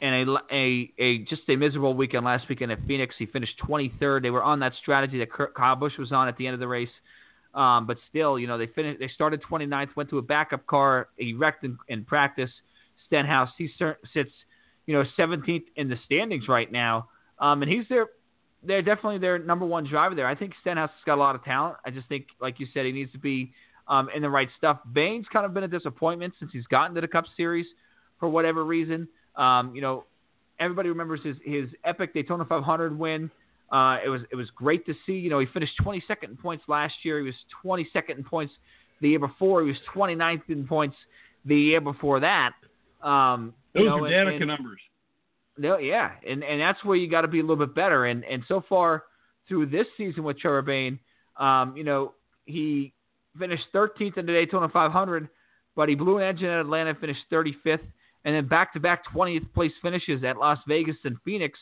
[0.00, 3.14] and a, a, a just a miserable weekend last weekend at Phoenix.
[3.18, 4.22] He finished 23rd.
[4.22, 6.68] They were on that strategy that Kyle Busch was on at the end of the
[6.68, 6.88] race.
[7.54, 9.00] Um, but still, you know, they finished.
[9.00, 11.08] They started 29th, went to a backup car.
[11.16, 12.50] He wrecked in, in practice.
[13.06, 13.70] Stenhouse, he
[14.12, 14.30] sits,
[14.86, 18.08] you know, 17th in the standings right now, um, and he's their,
[18.62, 20.26] they're definitely their number one driver there.
[20.26, 21.76] I think Stenhouse has got a lot of talent.
[21.86, 23.52] I just think, like you said, he needs to be
[23.88, 24.80] um, in the right stuff.
[24.92, 27.66] Bayne's kind of been a disappointment since he's gotten to the Cup Series
[28.20, 29.08] for whatever reason.
[29.36, 30.04] Um, you know,
[30.60, 33.30] everybody remembers his his epic Daytona 500 win
[33.70, 35.12] Uh, it was it was great to see.
[35.12, 37.18] You know, he finished 22nd in points last year.
[37.18, 38.52] He was 22nd in points
[39.00, 39.62] the year before.
[39.62, 40.96] He was 29th in points
[41.44, 42.52] the year before that.
[43.02, 44.80] Um, Those you know, are Danica numbers.
[45.58, 48.06] no, yeah, and and that's where you got to be a little bit better.
[48.06, 49.04] And and so far
[49.46, 50.98] through this season with Trevor Bayne,
[51.36, 52.14] um, you know,
[52.46, 52.92] he
[53.38, 55.28] finished 13th in the Daytona 500,
[55.76, 57.80] but he blew an engine at Atlanta, finished 35th,
[58.24, 61.58] and then back-to-back 20th place finishes at Las Vegas and Phoenix.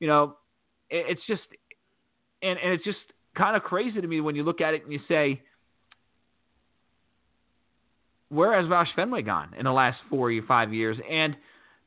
[0.00, 0.36] You know,
[0.90, 1.42] it's just,
[2.42, 2.98] and and it's just
[3.36, 5.40] kind of crazy to me when you look at it and you say,
[8.28, 10.96] where has Roush Fenway gone in the last four or five years?
[11.10, 11.36] And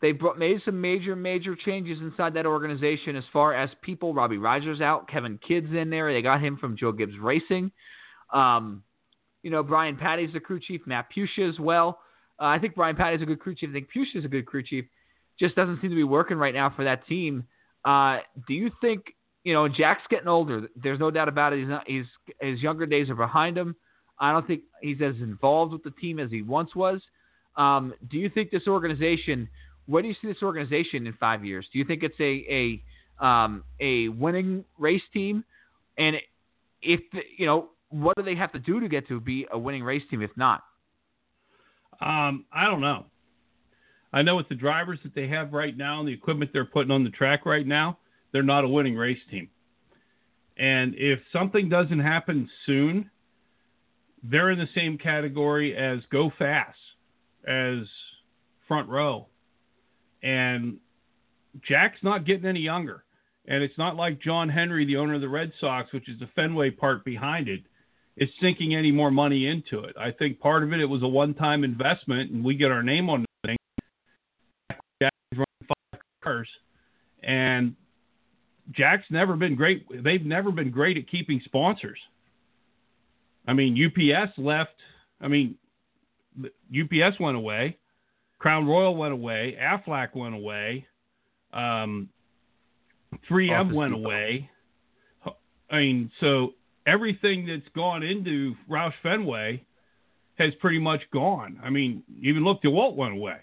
[0.02, 4.14] they brought, made some major, major changes inside that organization as far as people.
[4.14, 5.08] Robbie Rogers out.
[5.08, 6.12] Kevin Kidd's in there.
[6.12, 7.72] They got him from Joe Gibbs Racing.
[8.34, 8.84] Um,
[9.43, 10.82] you know, Brian Pattie's the crew chief.
[10.86, 11.99] Matt Puccia as well.
[12.39, 13.70] Uh, I think Brian Pattie's a good crew chief.
[13.70, 14.86] I think Puccia's a good crew chief.
[15.39, 17.43] Just doesn't seem to be working right now for that team.
[17.84, 20.68] Uh, do you think, you know, Jack's getting older.
[20.76, 21.60] There's no doubt about it.
[21.60, 22.06] He's not, he's,
[22.40, 23.76] his younger days are behind him.
[24.20, 27.02] I don't think he's as involved with the team as he once was.
[27.58, 29.50] Um, do you think this organization
[29.92, 31.68] where do you see this organization in five years?
[31.72, 32.82] Do you think it's a
[33.20, 35.44] a um, a winning race team?
[35.98, 36.16] And
[36.82, 37.02] if
[37.38, 40.04] you know, what do they have to do to get to be a winning race
[40.10, 40.22] team?
[40.22, 40.64] If not,
[42.00, 43.06] Um, I don't know.
[44.14, 46.91] I know with the drivers that they have right now and the equipment they're putting
[46.91, 47.97] on the track right now,
[48.32, 49.49] they're not a winning race team.
[50.57, 53.09] And if something doesn't happen soon,
[54.24, 56.76] they're in the same category as Go Fas,
[57.47, 57.80] as
[58.68, 59.28] Front Row.
[60.22, 60.78] And
[61.68, 63.03] Jack's not getting any younger.
[63.47, 66.30] And it's not like John Henry, the owner of the Red Sox, which is the
[66.36, 67.62] Fenway part behind it,
[68.18, 69.95] is sinking any more money into it.
[69.99, 72.84] I think part of it, it was a one time investment, and we get our
[72.84, 73.57] name on the thing.
[75.01, 76.01] Jack's running five
[76.32, 76.48] cars,
[77.24, 77.76] and
[78.72, 79.86] Jack's never been great.
[80.04, 82.00] They've never been great at keeping sponsors.
[83.48, 84.76] I mean, UPS left.
[85.20, 85.56] I mean,
[86.44, 87.78] UPS went away.
[88.40, 89.58] Crown Royal went away.
[89.62, 90.88] Aflac went away.
[91.54, 92.10] Um,
[93.30, 94.06] 3M Office went Depot.
[94.06, 94.50] away.
[95.70, 96.54] I mean, so
[96.86, 99.64] everything that's gone into Roush Fenway
[100.36, 101.60] has pretty much gone.
[101.64, 103.38] I mean, even look, DeWalt went away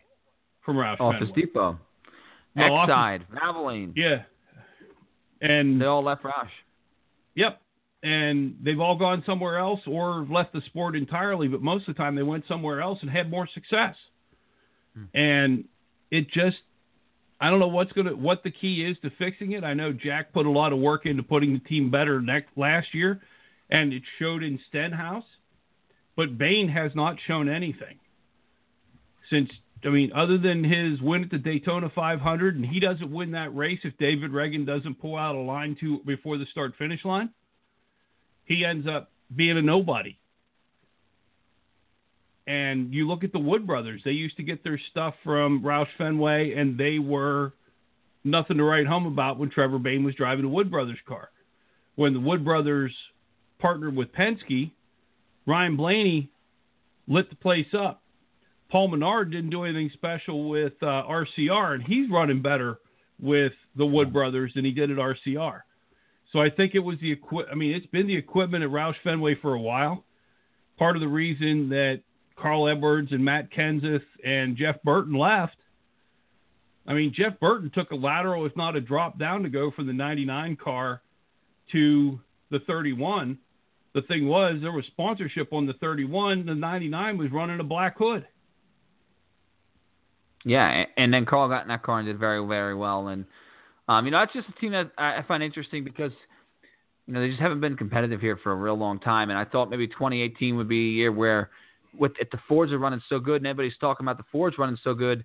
[0.64, 1.42] from Roush Office Fenway.
[1.42, 1.78] Depot,
[2.56, 4.22] Oh, Exide, Valvoline, Yeah.
[5.40, 6.50] And they all left Roush.
[7.36, 7.60] Yep.
[8.02, 11.98] And they've all gone somewhere else or left the sport entirely, but most of the
[11.98, 13.94] time they went somewhere else and had more success.
[14.94, 15.04] Hmm.
[15.14, 15.64] And
[16.10, 16.58] it just
[17.40, 19.62] I don't know what's gonna what the key is to fixing it.
[19.62, 22.92] I know Jack put a lot of work into putting the team better next last
[22.92, 23.20] year
[23.70, 25.24] and it showed in Stenhouse.
[26.16, 27.98] But Bayne has not shown anything.
[29.30, 29.50] Since
[29.84, 33.54] I mean, other than his win at the Daytona 500, and he doesn't win that
[33.54, 37.30] race if David Ragan doesn't pull out a line to before the start finish line,
[38.44, 40.18] he ends up being a nobody.
[42.46, 45.88] And you look at the Wood brothers; they used to get their stuff from Roush
[45.98, 47.52] Fenway, and they were
[48.24, 51.28] nothing to write home about when Trevor Bayne was driving the Wood brothers car.
[51.94, 52.92] When the Wood brothers
[53.58, 54.70] partnered with Penske,
[55.46, 56.30] Ryan Blaney
[57.06, 58.02] lit the place up.
[58.70, 62.78] Paul Menard didn't do anything special with uh, RCR, and he's running better
[63.20, 65.60] with the Wood brothers than he did at RCR.
[66.32, 67.48] So I think it was the equipment.
[67.50, 70.04] I mean, it's been the equipment at Roush Fenway for a while.
[70.78, 72.02] Part of the reason that
[72.36, 75.56] Carl Edwards and Matt Kenseth and Jeff Burton left.
[76.86, 79.86] I mean, Jeff Burton took a lateral, if not a drop down, to go from
[79.86, 81.02] the 99 car
[81.72, 83.38] to the 31.
[83.94, 86.46] The thing was, there was sponsorship on the 31.
[86.46, 88.26] The 99 was running a black hood.
[90.44, 93.08] Yeah, and then Carl got in that car and did very, very well.
[93.08, 93.24] And
[93.88, 96.12] um, you know, that's just a team that I find interesting because
[97.06, 99.30] you know they just haven't been competitive here for a real long time.
[99.30, 101.50] And I thought maybe 2018 would be a year where,
[101.98, 104.78] with if the Fords are running so good and everybody's talking about the Fords running
[104.84, 105.24] so good,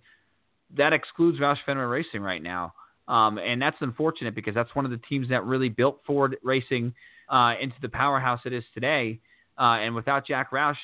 [0.77, 2.73] that excludes Roush Fenway Racing right now.
[3.07, 6.93] Um, and that's unfortunate because that's one of the teams that really built Ford Racing
[7.29, 9.19] uh, into the powerhouse it is today.
[9.59, 10.77] Uh, and without Jack Roush,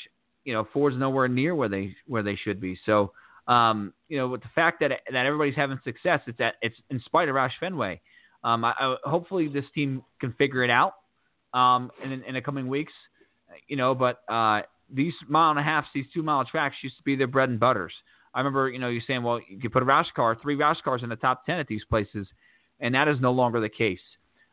[0.44, 2.78] you know, Ford's nowhere near where they where they should be.
[2.86, 3.14] So,
[3.50, 7.02] um, you know, with the fact that that everybody's having success, it's at it's in
[7.02, 8.00] spite of Roush Fenway.
[8.44, 10.94] Um, I, I, hopefully, this team can figure it out
[11.54, 12.94] um, in, in the coming weeks.
[13.68, 14.62] You know, but uh,
[14.94, 17.60] these mile and a half, these two mile tracks used to be their bread and
[17.60, 17.92] butters.
[18.36, 20.82] I remember, you know, you saying, well, you could put a Roush car, three Roush
[20.84, 22.28] cars in the top 10 at these places,
[22.80, 24.00] and that is no longer the case.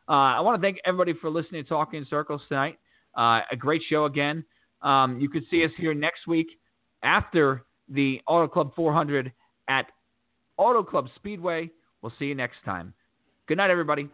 [0.09, 2.79] Uh, I want to thank everybody for listening to Talking in Circles tonight.
[3.15, 4.43] Uh, a great show again.
[4.81, 6.47] Um, you could see us here next week
[7.03, 9.31] after the Auto Club 400
[9.67, 9.87] at
[10.57, 11.69] Auto Club Speedway.
[12.01, 12.93] We'll see you next time.
[13.47, 14.09] Good night, everybody.